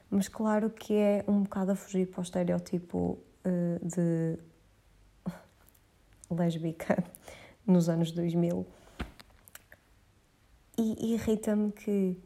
mas 0.09 0.29
claro 0.29 0.71
que 0.71 0.95
é 0.95 1.25
um 1.27 1.43
bocado 1.43 1.73
a 1.73 1.75
fugir 1.75 2.07
para 2.07 2.21
o 2.21 2.23
estereótipo 2.23 3.19
uh, 3.45 3.85
de 3.85 4.39
lésbica 6.31 7.03
nos 7.67 7.89
anos 7.89 8.13
2000. 8.13 8.65
E 10.79 11.15
irrita-me 11.15 11.73
que 11.73 12.17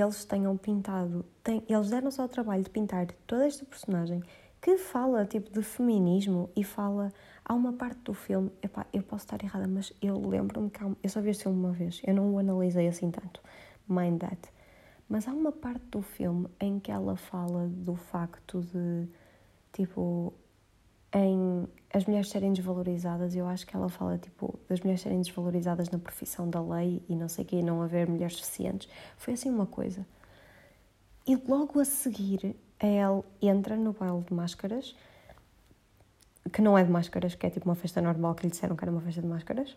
eles 0.00 0.24
tenham 0.24 0.56
pintado, 0.56 1.24
tem, 1.42 1.62
eles 1.68 1.90
deram-se 1.90 2.20
ao 2.20 2.28
trabalho 2.28 2.62
de 2.62 2.70
pintar 2.70 3.06
toda 3.26 3.46
esta 3.46 3.64
personagem 3.64 4.22
que 4.60 4.76
fala 4.76 5.24
tipo 5.24 5.50
de 5.52 5.62
feminismo 5.62 6.50
e 6.56 6.64
fala 6.64 7.12
Há 7.48 7.54
uma 7.54 7.72
parte 7.72 8.00
do 8.02 8.12
filme, 8.12 8.50
epá, 8.62 8.84
eu 8.92 9.02
posso 9.02 9.24
estar 9.24 9.42
errada, 9.42 9.66
mas 9.66 9.90
eu 10.02 10.20
lembro-me 10.20 10.68
que 10.68 10.84
há, 10.84 10.90
eu 11.02 11.08
só 11.08 11.22
vi 11.22 11.30
este 11.30 11.44
filme 11.44 11.58
uma 11.58 11.72
vez, 11.72 12.02
eu 12.06 12.12
não 12.12 12.34
o 12.34 12.38
analisei 12.38 12.86
assim 12.86 13.10
tanto, 13.10 13.40
mind 13.88 14.20
that. 14.20 14.52
Mas 15.08 15.26
há 15.26 15.32
uma 15.32 15.50
parte 15.50 15.86
do 15.86 16.02
filme 16.02 16.46
em 16.60 16.78
que 16.78 16.92
ela 16.92 17.16
fala 17.16 17.66
do 17.66 17.96
facto 17.96 18.60
de, 18.60 19.08
tipo, 19.72 20.34
em 21.14 21.66
as 21.92 22.04
mulheres 22.04 22.28
serem 22.28 22.52
desvalorizadas, 22.52 23.34
eu 23.34 23.46
acho 23.46 23.66
que 23.66 23.74
ela 23.74 23.88
fala, 23.88 24.18
tipo, 24.18 24.58
das 24.68 24.80
mulheres 24.80 25.00
serem 25.00 25.20
desvalorizadas 25.20 25.88
na 25.90 25.98
profissão 25.98 26.48
da 26.48 26.60
lei 26.60 27.02
e 27.08 27.14
não 27.14 27.28
sei 27.28 27.44
quê, 27.44 27.62
não 27.62 27.82
haver 27.82 28.08
mulheres 28.08 28.36
suficientes. 28.36 28.88
Foi 29.16 29.34
assim 29.34 29.50
uma 29.50 29.66
coisa. 29.66 30.06
E 31.26 31.34
logo 31.36 31.80
a 31.80 31.84
seguir, 31.84 32.54
ela 32.78 33.24
entra 33.40 33.76
no 33.76 33.92
baile 33.92 34.22
de 34.22 34.34
máscaras 34.34 34.94
que 36.52 36.62
não 36.62 36.76
é 36.76 36.84
de 36.84 36.90
máscaras, 36.90 37.34
que 37.34 37.46
é 37.46 37.50
tipo 37.50 37.68
uma 37.68 37.74
festa 37.74 38.00
normal 38.00 38.34
que 38.34 38.44
lhe 38.44 38.50
disseram 38.50 38.74
que 38.74 38.84
era 38.84 38.90
uma 38.90 39.00
festa 39.00 39.20
de 39.20 39.26
máscaras. 39.26 39.76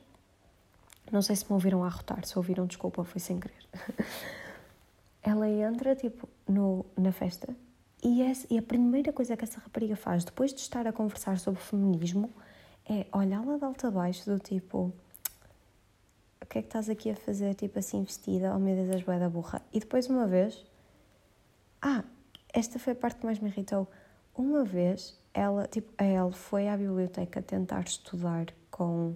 Não 1.12 1.22
sei 1.22 1.36
se 1.36 1.46
me 1.46 1.54
ouviram 1.54 1.84
a 1.84 1.88
arrotar, 1.88 2.26
se 2.26 2.38
ouviram, 2.38 2.66
desculpa, 2.66 3.04
foi 3.04 3.20
sem 3.20 3.40
querer. 3.40 3.68
Ela 5.22 5.50
entra, 5.50 5.96
tipo, 5.96 6.28
no, 6.48 6.86
na 6.98 7.12
festa 7.12 7.54
e, 8.04 8.22
é, 8.22 8.34
e 8.50 8.58
a 8.58 8.62
primeira 8.62 9.14
coisa 9.14 9.38
que 9.38 9.44
essa 9.44 9.60
rapariga 9.60 9.96
faz, 9.96 10.24
depois 10.24 10.54
de 10.54 10.60
estar 10.62 10.88
a 10.88 10.94
conversar 10.94 11.38
sobre 11.40 11.62
feminismo, 11.62 12.30
é 12.90 13.06
olhá-la 13.14 13.58
de 13.58 13.64
alto 13.64 13.88
a 13.88 13.92
baixo, 13.92 14.30
do 14.30 14.40
tipo... 14.40 14.94
O 16.42 16.46
que 16.52 16.58
é 16.58 16.62
que 16.62 16.68
estás 16.68 16.90
aqui 16.90 17.10
a 17.10 17.16
fazer, 17.16 17.54
tipo 17.54 17.80
assim, 17.80 18.04
vestida? 18.04 18.54
Oh 18.54 18.60
meu 18.60 18.76
Deus, 18.76 19.08
és 19.08 19.20
da 19.20 19.30
burra. 19.30 19.62
E 19.72 19.80
depois, 19.80 20.08
uma 20.10 20.28
vez... 20.28 20.66
Ah, 21.82 22.04
esta 22.54 22.78
foi 22.78 22.94
a 22.94 22.96
parte 22.96 23.20
que 23.20 23.26
mais 23.26 23.40
me 23.40 23.50
irritou. 23.50 23.88
Uma 24.36 24.64
vez, 24.66 25.18
ela, 25.34 25.68
tipo, 25.68 25.94
a 25.98 26.04
Elle 26.04 26.34
foi 26.34 26.68
à 26.68 26.76
biblioteca 26.76 27.42
tentar 27.42 27.82
estudar 27.82 28.48
com 28.70 29.16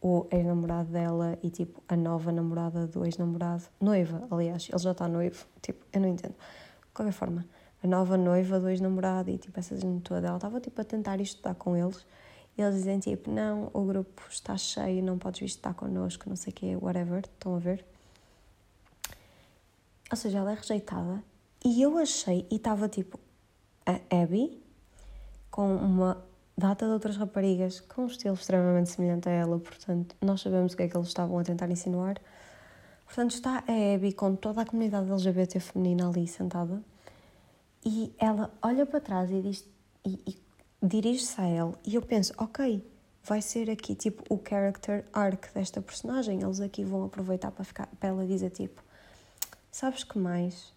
o 0.00 0.26
ex-namorado 0.30 0.90
dela 0.90 1.38
e, 1.42 1.50
tipo, 1.50 1.82
a 1.88 1.96
nova 1.96 2.30
namorada 2.30 2.86
do 2.86 3.04
ex-namorado, 3.04 3.64
noiva, 3.80 4.26
aliás, 4.30 4.68
ele 4.70 4.78
já 4.78 4.92
está 4.92 5.08
noivo, 5.08 5.46
tipo, 5.60 5.84
eu 5.92 6.00
não 6.00 6.08
entendo. 6.08 6.34
De 6.34 6.92
qualquer 6.94 7.12
forma, 7.12 7.44
a 7.82 7.86
nova 7.86 8.16
noiva 8.16 8.58
do 8.58 8.68
ex-namorado 8.68 9.30
e, 9.30 9.38
tipo, 9.38 9.58
essa 9.58 9.76
gente 9.76 10.02
toda, 10.02 10.26
ela 10.26 10.36
estava, 10.36 10.60
tipo, 10.60 10.80
a 10.80 10.84
tentar 10.84 11.20
estudar 11.20 11.54
com 11.54 11.76
eles 11.76 12.04
e 12.56 12.62
eles 12.62 12.74
dizem, 12.74 12.98
tipo, 12.98 13.30
não, 13.30 13.70
o 13.72 13.84
grupo 13.84 14.22
está 14.28 14.56
cheio, 14.56 15.02
não 15.02 15.16
podes 15.16 15.40
vir 15.40 15.46
estudar 15.46 15.74
connosco, 15.74 16.28
não 16.28 16.34
sei 16.34 16.52
o 16.52 16.56
quê, 16.56 16.76
whatever, 16.76 17.20
estão 17.20 17.54
a 17.54 17.58
ver? 17.58 17.84
Ou 20.10 20.16
seja, 20.16 20.38
ela 20.38 20.52
é 20.52 20.54
rejeitada 20.54 21.22
E 21.64 21.82
eu 21.82 21.98
achei, 21.98 22.46
e 22.50 22.56
estava 22.56 22.88
tipo 22.88 23.20
a 23.86 24.22
Abby 24.22 24.60
com 25.50 25.76
uma 25.76 26.24
data 26.56 26.86
de 26.86 26.92
outras 26.92 27.16
raparigas 27.16 27.80
com 27.80 28.02
um 28.02 28.06
estilo 28.06 28.34
extremamente 28.34 28.90
semelhante 28.90 29.28
a 29.28 29.32
ela, 29.32 29.58
portanto, 29.58 30.16
nós 30.20 30.40
sabemos 30.40 30.72
o 30.72 30.76
que 30.76 30.82
é 30.82 30.88
que 30.88 30.96
eles 30.96 31.08
estavam 31.08 31.38
a 31.38 31.44
tentar 31.44 31.70
insinuar. 31.70 32.20
Portanto, 33.06 33.30
está 33.30 33.64
a 33.66 33.94
Abby 33.94 34.12
com 34.12 34.34
toda 34.34 34.62
a 34.62 34.66
comunidade 34.66 35.10
LGBT 35.10 35.60
feminina 35.60 36.08
ali 36.08 36.26
sentada 36.26 36.82
e 37.88 38.14
ela 38.18 38.52
olha 38.60 38.84
para 38.84 39.00
trás 39.00 39.30
e 39.30 39.40
diz 39.40 39.66
e, 40.04 40.20
e 40.26 40.86
dirige-se 40.86 41.40
a 41.40 41.46
ela 41.46 41.72
e 41.86 41.94
eu 41.94 42.02
penso, 42.02 42.34
ok, 42.36 42.86
vai 43.24 43.40
ser 43.40 43.70
aqui 43.70 43.94
tipo 43.94 44.22
o 44.28 44.38
character 44.46 45.06
arc 45.10 45.50
desta 45.54 45.80
personagem. 45.80 46.42
Eles 46.42 46.60
aqui 46.60 46.84
vão 46.84 47.04
aproveitar 47.04 47.50
para, 47.50 47.64
ficar, 47.64 47.86
para 47.98 48.10
ela 48.10 48.26
dizer 48.26 48.50
tipo, 48.50 48.84
sabes 49.72 50.04
que 50.04 50.18
mais? 50.18 50.74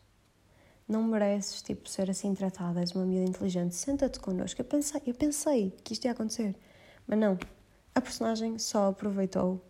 Não 0.88 1.04
mereces 1.04 1.62
tipo 1.62 1.90
ser 1.90 2.10
assim 2.10 2.34
tratada, 2.34 2.80
és 2.80 2.94
uma 2.94 3.06
miúda 3.06 3.30
inteligente, 3.30 3.76
senta-te 3.76 4.18
connosco. 4.18 4.62
Eu 4.62 4.66
pensei, 4.66 5.02
eu 5.06 5.14
pensei 5.14 5.72
que 5.84 5.92
isto 5.92 6.06
ia 6.06 6.14
acontecer, 6.14 6.56
mas 7.06 7.20
não. 7.20 7.38
A 7.94 8.00
personagem 8.00 8.58
só 8.58 8.88
aproveitou 8.88 9.62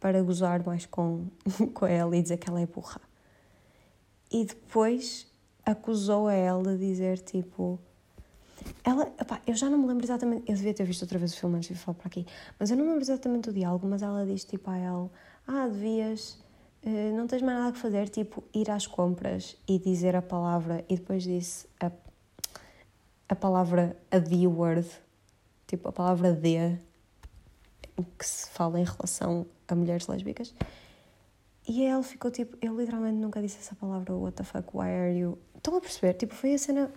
para 0.00 0.20
gozar 0.24 0.66
mais 0.66 0.86
com, 0.86 1.28
com 1.72 1.86
ela 1.86 2.16
e 2.16 2.20
dizer 2.20 2.36
que 2.38 2.50
ela 2.50 2.60
é 2.60 2.66
burra. 2.66 3.00
E 4.28 4.44
depois 4.44 5.32
acusou 5.64 6.28
a 6.28 6.34
ela 6.34 6.76
de 6.76 6.86
dizer 6.86 7.18
tipo 7.18 7.78
ela, 8.82 9.12
eu 9.46 9.54
já 9.54 9.68
não 9.68 9.78
me 9.78 9.86
lembro 9.86 10.04
exatamente, 10.04 10.44
eu 10.50 10.56
devia 10.56 10.72
ter 10.72 10.84
visto 10.84 11.02
outra 11.02 11.18
vez 11.18 11.34
o 11.34 11.36
filme 11.36 11.56
antes 11.56 11.68
de 11.68 11.74
falar 11.74 11.96
para 11.96 12.06
aqui, 12.06 12.26
mas 12.58 12.70
eu 12.70 12.76
não 12.76 12.84
me 12.84 12.90
lembro 12.90 13.04
exatamente 13.04 13.50
do 13.50 13.52
diálogo, 13.52 13.86
mas 13.86 14.02
ela 14.02 14.24
diz 14.24 14.44
tipo 14.44 14.70
a 14.70 14.76
ela, 14.76 15.10
ah, 15.46 15.66
devias, 15.66 16.38
eh, 16.82 17.12
não 17.12 17.26
tens 17.26 17.42
mais 17.42 17.58
nada 17.58 17.72
que 17.72 17.78
fazer, 17.78 18.08
tipo, 18.08 18.44
ir 18.54 18.70
às 18.70 18.86
compras 18.86 19.56
e 19.68 19.78
dizer 19.78 20.16
a 20.16 20.22
palavra, 20.22 20.84
e 20.88 20.96
depois 20.96 21.22
disse 21.22 21.66
a, 21.80 21.90
a 23.28 23.34
palavra, 23.34 23.96
a 24.10 24.18
D 24.18 24.46
word, 24.46 24.88
tipo, 25.66 25.88
a 25.88 25.92
palavra 25.92 26.32
D, 26.32 26.78
que 28.18 28.26
se 28.26 28.48
fala 28.50 28.80
em 28.80 28.84
relação 28.84 29.46
a 29.68 29.74
mulheres 29.74 30.06
lésbicas, 30.06 30.54
e 31.66 31.84
ela 31.84 32.02
ficou 32.02 32.30
tipo, 32.30 32.56
eu 32.60 32.78
literalmente 32.78 33.16
nunca 33.16 33.40
disse 33.40 33.58
essa 33.58 33.74
palavra, 33.74 34.14
what 34.14 34.36
the 34.36 34.44
fuck, 34.44 34.68
why 34.74 34.88
are 34.88 35.18
you... 35.18 35.38
Estão 35.64 35.78
a 35.78 35.80
perceber? 35.80 36.12
Tipo, 36.12 36.34
foi 36.34 36.52
a 36.52 36.58
cena 36.58 36.90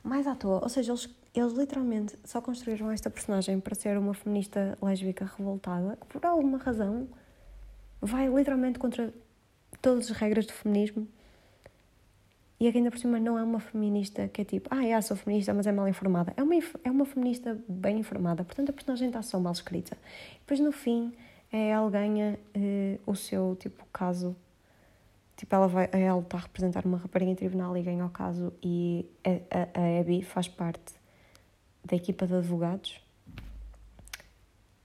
mais 0.00 0.28
à 0.28 0.36
toa. 0.36 0.60
Ou 0.62 0.68
seja, 0.68 0.92
eles, 0.92 1.10
eles 1.34 1.52
literalmente 1.54 2.16
só 2.24 2.40
construíram 2.40 2.88
esta 2.88 3.10
personagem 3.10 3.58
para 3.58 3.74
ser 3.74 3.98
uma 3.98 4.14
feminista 4.14 4.78
lésbica 4.80 5.28
revoltada, 5.36 5.98
que 6.00 6.06
por 6.06 6.24
alguma 6.24 6.56
razão 6.56 7.08
vai 8.00 8.28
literalmente 8.28 8.78
contra 8.78 9.12
todas 9.80 10.08
as 10.08 10.16
regras 10.16 10.46
do 10.46 10.52
feminismo. 10.52 11.08
E 12.60 12.68
aqui 12.68 12.78
ainda 12.78 12.92
por 12.92 13.00
cima 13.00 13.18
não 13.18 13.36
é 13.36 13.42
uma 13.42 13.58
feminista 13.58 14.28
que 14.28 14.42
é 14.42 14.44
tipo, 14.44 14.68
ah, 14.70 14.86
é, 14.86 15.00
sou 15.00 15.16
feminista, 15.16 15.52
mas 15.52 15.66
é 15.66 15.72
mal 15.72 15.88
informada. 15.88 16.32
É 16.36 16.44
uma, 16.44 16.54
é 16.84 16.90
uma 16.92 17.04
feminista 17.04 17.60
bem 17.68 17.98
informada, 17.98 18.44
portanto 18.44 18.70
a 18.70 18.72
personagem 18.72 19.08
está 19.08 19.20
só 19.20 19.40
mal 19.40 19.52
escrita. 19.52 19.98
E 20.36 20.38
depois 20.38 20.60
no 20.60 20.70
fim, 20.70 21.12
é, 21.52 21.70
ela 21.70 21.90
ganha 21.90 22.38
uh, 22.56 23.00
o 23.04 23.16
seu 23.16 23.56
tipo 23.58 23.84
caso 23.92 24.36
Tipo, 25.42 25.56
ela, 25.56 25.66
vai, 25.66 25.88
ela 25.90 26.20
está 26.20 26.38
a 26.38 26.40
representar 26.40 26.86
uma 26.86 26.96
rapariga 26.98 27.32
em 27.32 27.34
tribunal 27.34 27.76
e 27.76 27.82
ganha 27.82 28.06
o 28.06 28.10
caso 28.10 28.52
e 28.62 29.04
a, 29.24 29.80
a, 29.80 29.80
a 29.80 30.00
Abby 30.00 30.22
faz 30.22 30.46
parte 30.46 30.94
da 31.84 31.96
equipa 31.96 32.28
de 32.28 32.34
advogados. 32.36 33.00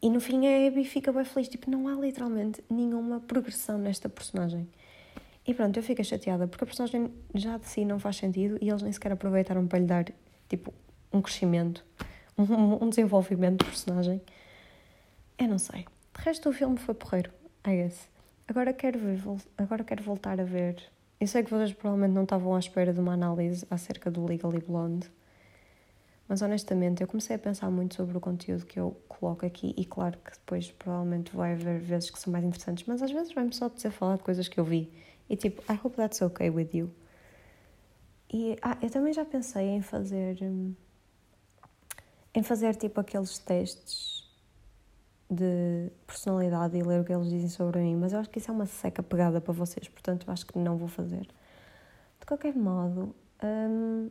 E 0.01 0.09
no 0.09 0.19
fim 0.19 0.47
a 0.47 0.67
Abby 0.67 0.83
fica 0.83 1.13
bem 1.13 1.23
feliz. 1.25 1.47
Tipo, 1.47 1.69
não 1.69 1.87
há 1.87 1.93
literalmente 1.93 2.63
nenhuma 2.67 3.19
progressão 3.19 3.77
nesta 3.77 4.09
personagem. 4.09 4.67
E 5.45 5.53
pronto, 5.53 5.77
eu 5.77 5.83
fico 5.83 6.03
chateada 6.03 6.47
porque 6.47 6.63
a 6.63 6.67
personagem 6.67 7.13
já 7.35 7.59
de 7.59 7.67
si 7.67 7.85
não 7.85 7.99
faz 7.99 8.15
sentido 8.15 8.57
e 8.59 8.67
eles 8.67 8.81
nem 8.81 8.91
sequer 8.91 9.11
aproveitaram 9.11 9.67
para 9.67 9.77
lhe 9.77 9.85
dar, 9.85 10.05
tipo, 10.49 10.73
um 11.13 11.21
crescimento, 11.21 11.85
um, 12.35 12.83
um 12.83 12.89
desenvolvimento 12.89 13.59
de 13.59 13.65
personagem. 13.65 14.19
Eu 15.37 15.49
não 15.49 15.59
sei. 15.59 15.85
De 16.17 16.23
resto, 16.23 16.49
o 16.49 16.51
filme 16.51 16.77
foi 16.77 16.95
porreiro, 16.95 17.31
I 17.63 17.75
guess. 17.75 18.09
Agora 18.47 18.71
quero 18.71 18.97
ver, 18.97 19.19
agora 19.57 19.83
quero 19.83 20.01
voltar 20.01 20.39
a 20.39 20.43
ver. 20.45 20.81
Eu 21.19 21.27
sei 21.27 21.43
que 21.43 21.49
vocês 21.49 21.73
provavelmente 21.73 22.13
não 22.13 22.23
estavam 22.23 22.55
à 22.55 22.59
espera 22.59 22.93
de 22.93 22.99
uma 22.99 23.13
análise 23.13 23.67
acerca 23.69 24.09
do 24.09 24.25
Legally 24.25 24.61
Blonde, 24.61 25.11
mas 26.29 26.41
honestamente 26.41 27.01
eu 27.01 27.07
comecei 27.07 27.35
a 27.35 27.39
pensar 27.39 27.69
muito 27.69 27.95
sobre 27.95 28.17
o 28.17 28.21
conteúdo 28.21 28.65
que 28.65 28.79
eu 28.79 28.95
coloco 29.09 29.45
aqui 29.45 29.73
e 29.75 29.83
claro 29.83 30.17
que 30.19 30.31
depois 30.31 30.71
provavelmente 30.71 31.35
vai 31.35 31.53
haver 31.53 31.79
vezes 31.79 32.09
que 32.09 32.17
são 32.17 32.31
mais 32.31 32.45
interessantes, 32.45 32.85
mas 32.87 33.01
às 33.01 33.11
vezes 33.11 33.33
vai-me 33.33 33.53
só 33.53 33.67
dizer 33.67 33.91
falar 33.91 34.15
de 34.15 34.23
coisas 34.23 34.47
que 34.47 34.57
eu 34.57 34.63
vi 34.63 34.93
e 35.29 35.35
tipo, 35.35 35.61
I 35.69 35.77
hope 35.83 35.97
that's 35.97 36.21
okay 36.21 36.49
with 36.49 36.69
you. 36.73 36.89
E 38.31 38.57
ah, 38.61 38.77
eu 38.81 38.89
também 38.89 39.11
já 39.11 39.25
pensei 39.25 39.67
em 39.67 39.81
fazer 39.81 40.37
hum, 40.41 40.73
em 42.33 42.43
fazer 42.43 42.75
tipo 42.75 43.01
aqueles 43.01 43.37
testes 43.39 44.16
de 45.29 45.91
personalidade 46.05 46.77
e 46.77 46.83
ler 46.83 47.01
o 47.01 47.03
que 47.03 47.13
eles 47.13 47.29
dizem 47.29 47.49
sobre 47.49 47.79
mim, 47.81 47.95
mas 47.95 48.13
eu 48.13 48.19
acho 48.19 48.29
que 48.29 48.39
isso 48.39 48.49
é 48.49 48.53
uma 48.53 48.65
seca 48.65 49.03
pegada 49.03 49.41
para 49.41 49.53
vocês, 49.53 49.87
portanto 49.89 50.25
eu 50.27 50.33
acho 50.33 50.45
que 50.45 50.57
não 50.57 50.77
vou 50.77 50.87
fazer. 50.87 51.27
De 52.19 52.25
qualquer 52.25 52.55
modo, 52.55 53.13
hum, 53.43 54.09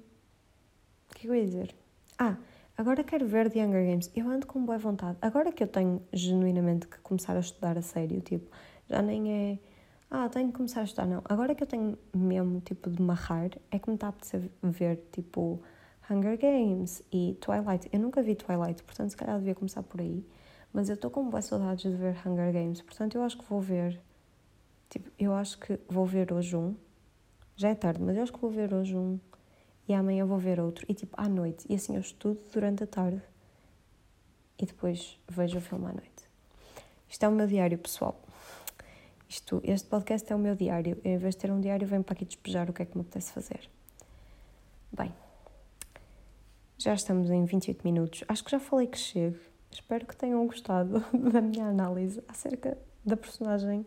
o 1.11 1.15
que, 1.15 1.19
é 1.19 1.21
que 1.23 1.29
eu 1.29 1.35
ia 1.35 1.45
dizer? 1.45 1.75
Ah, 2.19 2.37
agora 2.77 3.03
quero 3.05 3.27
ver 3.27 3.51
The 3.51 3.65
Hunger 3.65 3.87
Games. 3.87 4.11
Eu 4.15 4.29
ando 4.29 4.47
com 4.47 4.65
boa 4.65 4.79
vontade. 4.79 5.19
Agora 5.21 5.53
que 5.53 5.63
eu 5.63 5.69
tenho 5.69 6.03
genuinamente 6.13 6.87
que 6.87 6.99
começar 7.01 7.37
a 7.37 7.41
estudar 7.41 7.77
a 7.79 7.83
sério, 7.83 8.21
tipo, 8.21 8.51
já 8.89 9.03
nem 9.03 9.33
é. 9.33 9.59
Ah, 10.11 10.29
tenho 10.29 10.49
que 10.49 10.55
começar 10.55 10.83
a 10.83 10.85
estudar, 10.85 11.07
não. 11.07 11.23
Agora 11.25 11.55
que 11.55 11.63
eu 11.63 11.67
tenho 11.67 11.99
mesmo, 12.15 12.61
tipo, 12.61 12.91
de 12.91 13.03
marrar, 13.03 13.51
é 13.71 13.79
que 13.79 13.89
me 13.89 13.97
está 13.97 14.07
a 14.07 14.11
apetecer 14.11 14.51
ver, 14.63 15.09
tipo, 15.13 15.61
Hunger 16.11 16.39
Games 16.39 17.03
e 17.13 17.37
Twilight. 17.41 17.89
Eu 17.93 18.01
nunca 18.01 18.23
vi 18.23 18.35
Twilight, 18.35 18.83
portanto, 18.85 19.11
se 19.11 19.17
calhar 19.17 19.39
devia 19.39 19.55
começar 19.55 19.83
por 19.83 20.01
aí. 20.01 20.25
Mas 20.73 20.89
eu 20.89 20.95
estou 20.95 21.11
com 21.11 21.29
boas 21.29 21.47
saudades 21.47 21.91
de 21.91 21.97
ver 21.97 22.17
Hunger 22.27 22.53
Games, 22.53 22.83
portanto 22.83 23.15
eu 23.17 23.23
acho 23.23 23.39
que 23.39 23.45
vou 23.45 23.61
ver. 23.61 24.01
Tipo, 24.89 25.11
eu 25.19 25.33
acho 25.35 25.59
que 25.59 25.79
vou 25.89 26.07
ver 26.07 26.33
hoje 26.33 26.57
um. 26.57 26.77
Já 27.57 27.71
é 27.71 27.75
tarde, 27.75 28.03
mas 28.03 28.17
eu 28.17 28.23
acho 28.23 28.33
que 28.33 28.39
vou 28.39 28.51
ver 28.51 28.73
hoje 28.75 28.97
um. 28.97 29.19
E 29.89 29.95
amanhã 29.95 30.27
vou 30.27 30.39
ver 30.39 30.61
outro. 30.61 30.85
E 30.89 30.95
tipo, 30.95 31.15
à 31.19 31.29
noite. 31.29 31.67
E 31.69 31.75
assim 31.75 31.95
eu 31.95 32.01
estudo 32.01 32.41
durante 32.53 32.85
a 32.85 32.87
tarde. 32.87 33.23
E 34.59 34.67
depois 34.67 35.19
vejo 35.29 35.59
o 35.59 35.61
filme 35.61 35.87
à 35.87 35.93
noite. 35.93 36.29
Isto 37.09 37.25
é 37.25 37.29
o 37.29 37.33
meu 37.33 37.47
diário 37.47 37.79
pessoal. 37.79 38.21
Isto, 39.29 39.61
este 39.65 39.89
podcast 39.89 40.33
é 40.33 40.37
o 40.37 40.39
meu 40.39 40.55
diário. 40.55 41.01
Em 41.05 41.17
vez 41.17 41.35
de 41.35 41.41
ter 41.41 41.51
um 41.51 41.61
diário, 41.61 41.87
venho 41.87 42.05
para 42.05 42.15
aqui 42.15 42.25
despejar 42.25 42.69
o 42.71 42.73
que 42.73 42.83
é 42.83 42.85
que 42.85 42.97
me 42.97 43.03
apetece 43.03 43.33
fazer. 43.33 43.69
Bem, 44.93 45.13
já 46.79 46.95
estamos 46.95 47.31
em 47.31 47.45
28 47.45 47.83
minutos. 47.85 48.25
Acho 48.29 48.45
que 48.45 48.51
já 48.51 48.61
falei 48.61 48.87
que 48.87 48.99
chego. 48.99 49.39
Espero 49.77 50.07
que 50.07 50.17
tenham 50.17 50.47
gostado 50.47 51.05
da 51.13 51.43
minha 51.43 51.67
análise 51.67 52.23
acerca 52.27 52.79
da 53.05 53.15
personagem, 53.15 53.85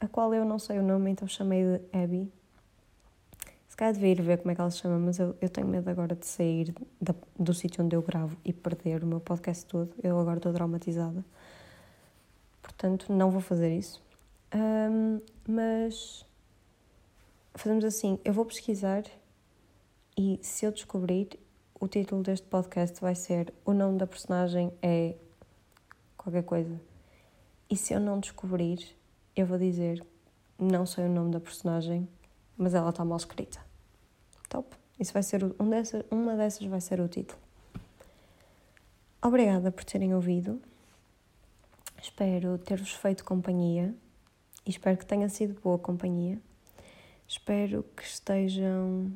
a 0.00 0.08
qual 0.08 0.32
eu 0.32 0.42
não 0.42 0.58
sei 0.58 0.78
o 0.78 0.82
nome, 0.82 1.10
então 1.10 1.28
chamei 1.28 1.62
de 1.62 1.80
Abby. 1.92 2.32
Se 3.68 3.76
calhar 3.76 3.92
devia 3.92 4.08
ir 4.08 4.22
ver 4.22 4.38
como 4.38 4.52
é 4.52 4.54
que 4.54 4.60
ela 4.62 4.70
se 4.70 4.78
chama, 4.78 4.98
mas 4.98 5.18
eu, 5.18 5.36
eu 5.38 5.50
tenho 5.50 5.66
medo 5.66 5.88
agora 5.90 6.16
de 6.16 6.26
sair 6.26 6.74
da, 6.98 7.14
do 7.38 7.52
sítio 7.52 7.84
onde 7.84 7.94
eu 7.94 8.00
gravo 8.00 8.38
e 8.42 8.54
perder 8.54 9.04
o 9.04 9.06
meu 9.06 9.20
podcast 9.20 9.66
todo. 9.66 9.92
Eu 10.02 10.18
agora 10.18 10.38
estou 10.38 10.52
traumatizada. 10.52 11.22
Portanto, 12.62 13.12
não 13.12 13.30
vou 13.30 13.42
fazer 13.42 13.76
isso. 13.76 14.02
Um, 14.54 15.20
mas 15.46 16.24
fazemos 17.54 17.84
assim: 17.84 18.18
eu 18.24 18.32
vou 18.32 18.46
pesquisar 18.46 19.04
e 20.16 20.38
se 20.42 20.64
eu 20.64 20.72
descobrir, 20.72 21.38
o 21.82 21.88
título 21.88 22.22
deste 22.22 22.46
podcast 22.46 23.00
vai 23.00 23.16
ser 23.16 23.52
O 23.64 23.72
nome 23.72 23.98
da 23.98 24.06
personagem 24.06 24.72
é 24.80 25.16
qualquer 26.16 26.44
coisa. 26.44 26.80
E 27.68 27.76
se 27.76 27.92
eu 27.92 27.98
não 27.98 28.20
descobrir, 28.20 28.96
eu 29.34 29.44
vou 29.44 29.58
dizer 29.58 30.00
não 30.56 30.86
sei 30.86 31.06
o 31.06 31.08
nome 31.08 31.32
da 31.32 31.40
personagem, 31.40 32.08
mas 32.56 32.72
ela 32.72 32.90
está 32.90 33.04
mal 33.04 33.16
escrita. 33.16 33.58
Top. 34.48 34.76
Isso 34.96 35.12
vai 35.12 35.24
ser 35.24 35.42
um 35.58 35.68
dessas, 35.68 36.04
uma 36.08 36.36
dessas 36.36 36.64
vai 36.68 36.80
ser 36.80 37.00
o 37.00 37.08
título. 37.08 37.40
Obrigada 39.20 39.72
por 39.72 39.82
terem 39.82 40.14
ouvido. 40.14 40.62
Espero 42.00 42.58
ter-vos 42.58 42.92
feito 42.92 43.24
companhia 43.24 43.92
e 44.64 44.70
espero 44.70 44.96
que 44.96 45.04
tenha 45.04 45.28
sido 45.28 45.60
boa 45.60 45.80
companhia. 45.80 46.40
Espero 47.26 47.84
que 47.96 48.04
estejam 48.04 49.10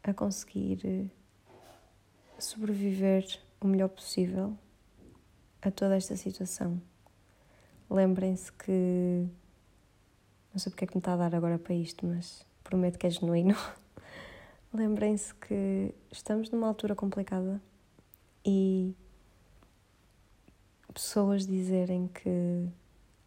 a 0.00 0.14
conseguir 0.14 1.10
sobreviver 2.38 3.24
o 3.60 3.66
melhor 3.66 3.88
possível 3.88 4.56
a 5.62 5.70
toda 5.70 5.96
esta 5.96 6.16
situação. 6.16 6.80
Lembrem-se 7.88 8.52
que. 8.52 9.26
Não 10.52 10.58
sei 10.58 10.70
porque 10.70 10.84
é 10.84 10.88
que 10.88 10.94
me 10.94 11.00
está 11.00 11.14
a 11.14 11.16
dar 11.16 11.34
agora 11.34 11.58
para 11.58 11.74
isto, 11.74 12.06
mas 12.06 12.46
prometo 12.62 12.98
que 12.98 13.06
é 13.06 13.10
genuíno. 13.10 13.56
Lembrem-se 14.72 15.34
que 15.34 15.94
estamos 16.10 16.50
numa 16.50 16.66
altura 16.66 16.94
complicada 16.94 17.60
e 18.44 18.94
pessoas 20.92 21.46
dizerem 21.46 22.08
que 22.08 22.68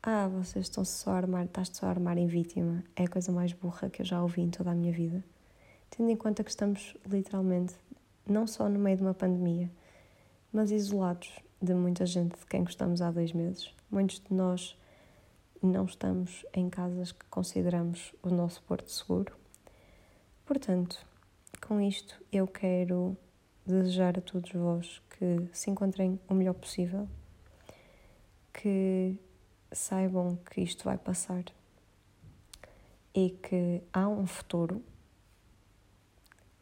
ah, 0.01 0.27
vocês 0.27 0.65
estão 0.65 0.85
só 0.85 1.11
a 1.11 1.17
armar, 1.17 1.45
estás 1.45 1.69
só 1.73 1.85
a 1.85 1.89
armar 1.89 2.17
em 2.17 2.27
vítima, 2.27 2.83
é 2.95 3.03
a 3.03 3.07
coisa 3.09 3.31
mais 3.31 3.51
burra 3.51 3.89
que 3.89 4.01
eu 4.01 4.05
já 4.05 4.21
ouvi 4.21 4.41
em 4.41 4.49
toda 4.49 4.71
a 4.71 4.75
minha 4.75 4.91
vida. 4.91 5.23
tendo 5.89 6.09
em 6.09 6.15
conta 6.15 6.43
que 6.43 6.49
estamos 6.49 6.95
literalmente 7.05 7.75
não 8.29 8.45
só 8.45 8.67
no 8.67 8.79
meio 8.79 8.97
de 8.97 9.03
uma 9.03 9.13
pandemia, 9.13 9.69
mas 10.51 10.71
isolados 10.71 11.39
de 11.61 11.73
muita 11.73 12.05
gente 12.05 12.37
de 12.37 12.45
quem 12.45 12.63
gostamos 12.63 13.01
há 13.01 13.11
dois 13.11 13.33
meses. 13.33 13.73
Muitos 13.89 14.19
de 14.19 14.33
nós 14.33 14.77
não 15.61 15.85
estamos 15.85 16.45
em 16.53 16.69
casas 16.69 17.11
que 17.11 17.25
consideramos 17.25 18.13
o 18.21 18.29
nosso 18.29 18.61
porto 18.63 18.91
seguro. 18.91 19.35
Portanto, 20.45 21.05
com 21.65 21.81
isto 21.81 22.21
eu 22.31 22.47
quero 22.47 23.17
desejar 23.65 24.17
a 24.17 24.21
todos 24.21 24.51
vós 24.51 25.01
que 25.09 25.47
se 25.51 25.69
encontrem 25.69 26.19
o 26.29 26.33
melhor 26.33 26.53
possível, 26.53 27.07
que 28.53 29.17
saibam 29.71 30.37
que 30.49 30.61
isto 30.61 30.85
vai 30.85 30.97
passar 30.97 31.43
e 33.13 33.31
que 33.31 33.81
há 33.91 34.07
um 34.07 34.25
futuro, 34.25 34.81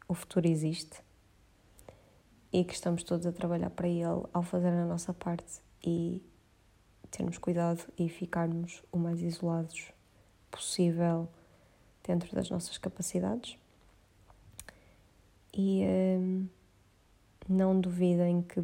o 0.07 0.13
futuro 0.13 0.47
existe 0.47 1.04
e 2.55 2.63
que 2.63 2.73
estamos 2.73 3.03
todos 3.03 3.25
a 3.25 3.33
trabalhar 3.33 3.69
para 3.69 3.85
ele 3.85 4.05
ao 4.31 4.41
fazer 4.41 4.69
a 4.69 4.85
nossa 4.85 5.13
parte 5.13 5.61
e 5.85 6.23
termos 7.11 7.37
cuidado 7.37 7.83
e 7.99 8.07
ficarmos 8.07 8.81
o 8.93 8.97
mais 8.97 9.21
isolados 9.21 9.91
possível 10.49 11.27
dentro 12.01 12.33
das 12.33 12.49
nossas 12.49 12.77
capacidades. 12.77 13.57
E 15.53 15.83
hum, 15.85 16.47
não 17.49 17.77
duvidem 17.77 18.41
que 18.41 18.63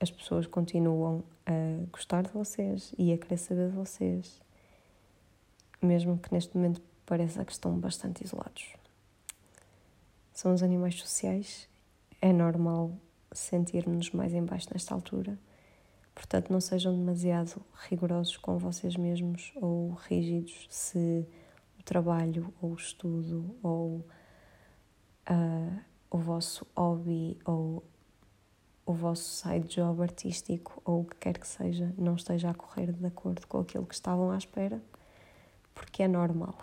as 0.00 0.10
pessoas 0.10 0.46
continuam 0.46 1.24
a 1.44 1.84
gostar 1.92 2.22
de 2.22 2.30
vocês 2.30 2.94
e 2.96 3.12
a 3.12 3.18
querer 3.18 3.36
saber 3.36 3.68
de 3.68 3.76
vocês, 3.76 4.40
mesmo 5.82 6.16
que 6.16 6.32
neste 6.32 6.56
momento 6.56 6.80
pareça 7.04 7.44
que 7.44 7.52
estão 7.52 7.78
bastante 7.78 8.24
isolados. 8.24 8.72
Somos 10.32 10.62
animais 10.62 10.94
sociais 10.94 11.68
é 12.20 12.32
normal 12.32 12.92
sentirmos 13.32 14.10
mais 14.10 14.32
em 14.32 14.44
baixo 14.44 14.68
nesta 14.72 14.94
altura. 14.94 15.38
Portanto, 16.14 16.50
não 16.50 16.60
sejam 16.60 16.96
demasiado 16.96 17.62
rigorosos 17.88 18.36
com 18.38 18.56
vocês 18.56 18.96
mesmos 18.96 19.52
ou 19.56 19.90
rígidos 19.90 20.66
se 20.70 21.26
o 21.78 21.82
trabalho 21.82 22.52
ou 22.60 22.70
o 22.70 22.74
estudo 22.74 23.54
ou 23.62 24.06
uh, 25.28 25.78
o 26.10 26.18
vosso 26.18 26.66
hobby 26.74 27.38
ou 27.44 27.84
o 28.86 28.94
vosso 28.94 29.24
side 29.24 29.68
job 29.68 30.00
artístico 30.02 30.80
ou 30.84 31.02
o 31.02 31.04
que 31.04 31.16
quer 31.16 31.38
que 31.38 31.46
seja 31.46 31.92
não 31.98 32.14
esteja 32.14 32.50
a 32.50 32.54
correr 32.54 32.92
de 32.92 33.06
acordo 33.06 33.46
com 33.46 33.58
aquilo 33.58 33.84
que 33.84 33.94
estavam 33.94 34.30
à 34.30 34.38
espera, 34.38 34.80
porque 35.74 36.02
é 36.02 36.08
normal. 36.08 36.56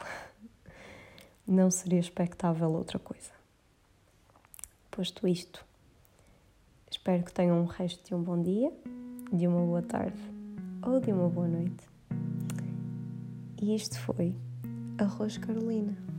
Não 1.46 1.70
seria 1.70 2.00
expectável 2.00 2.72
outra 2.72 2.98
coisa. 2.98 3.43
Posto 4.96 5.28
isto, 5.28 5.66
espero 6.92 7.24
que 7.24 7.34
tenham 7.34 7.60
um 7.60 7.66
resto 7.66 8.06
de 8.06 8.14
um 8.14 8.22
bom 8.22 8.40
dia, 8.40 8.72
de 9.34 9.48
uma 9.48 9.66
boa 9.66 9.82
tarde 9.82 10.22
ou 10.86 11.00
de 11.00 11.12
uma 11.12 11.28
boa 11.28 11.48
noite. 11.48 11.90
E 13.60 13.74
isto 13.74 13.98
foi 13.98 14.36
Arroz 15.00 15.40
Carolina. 15.40 16.13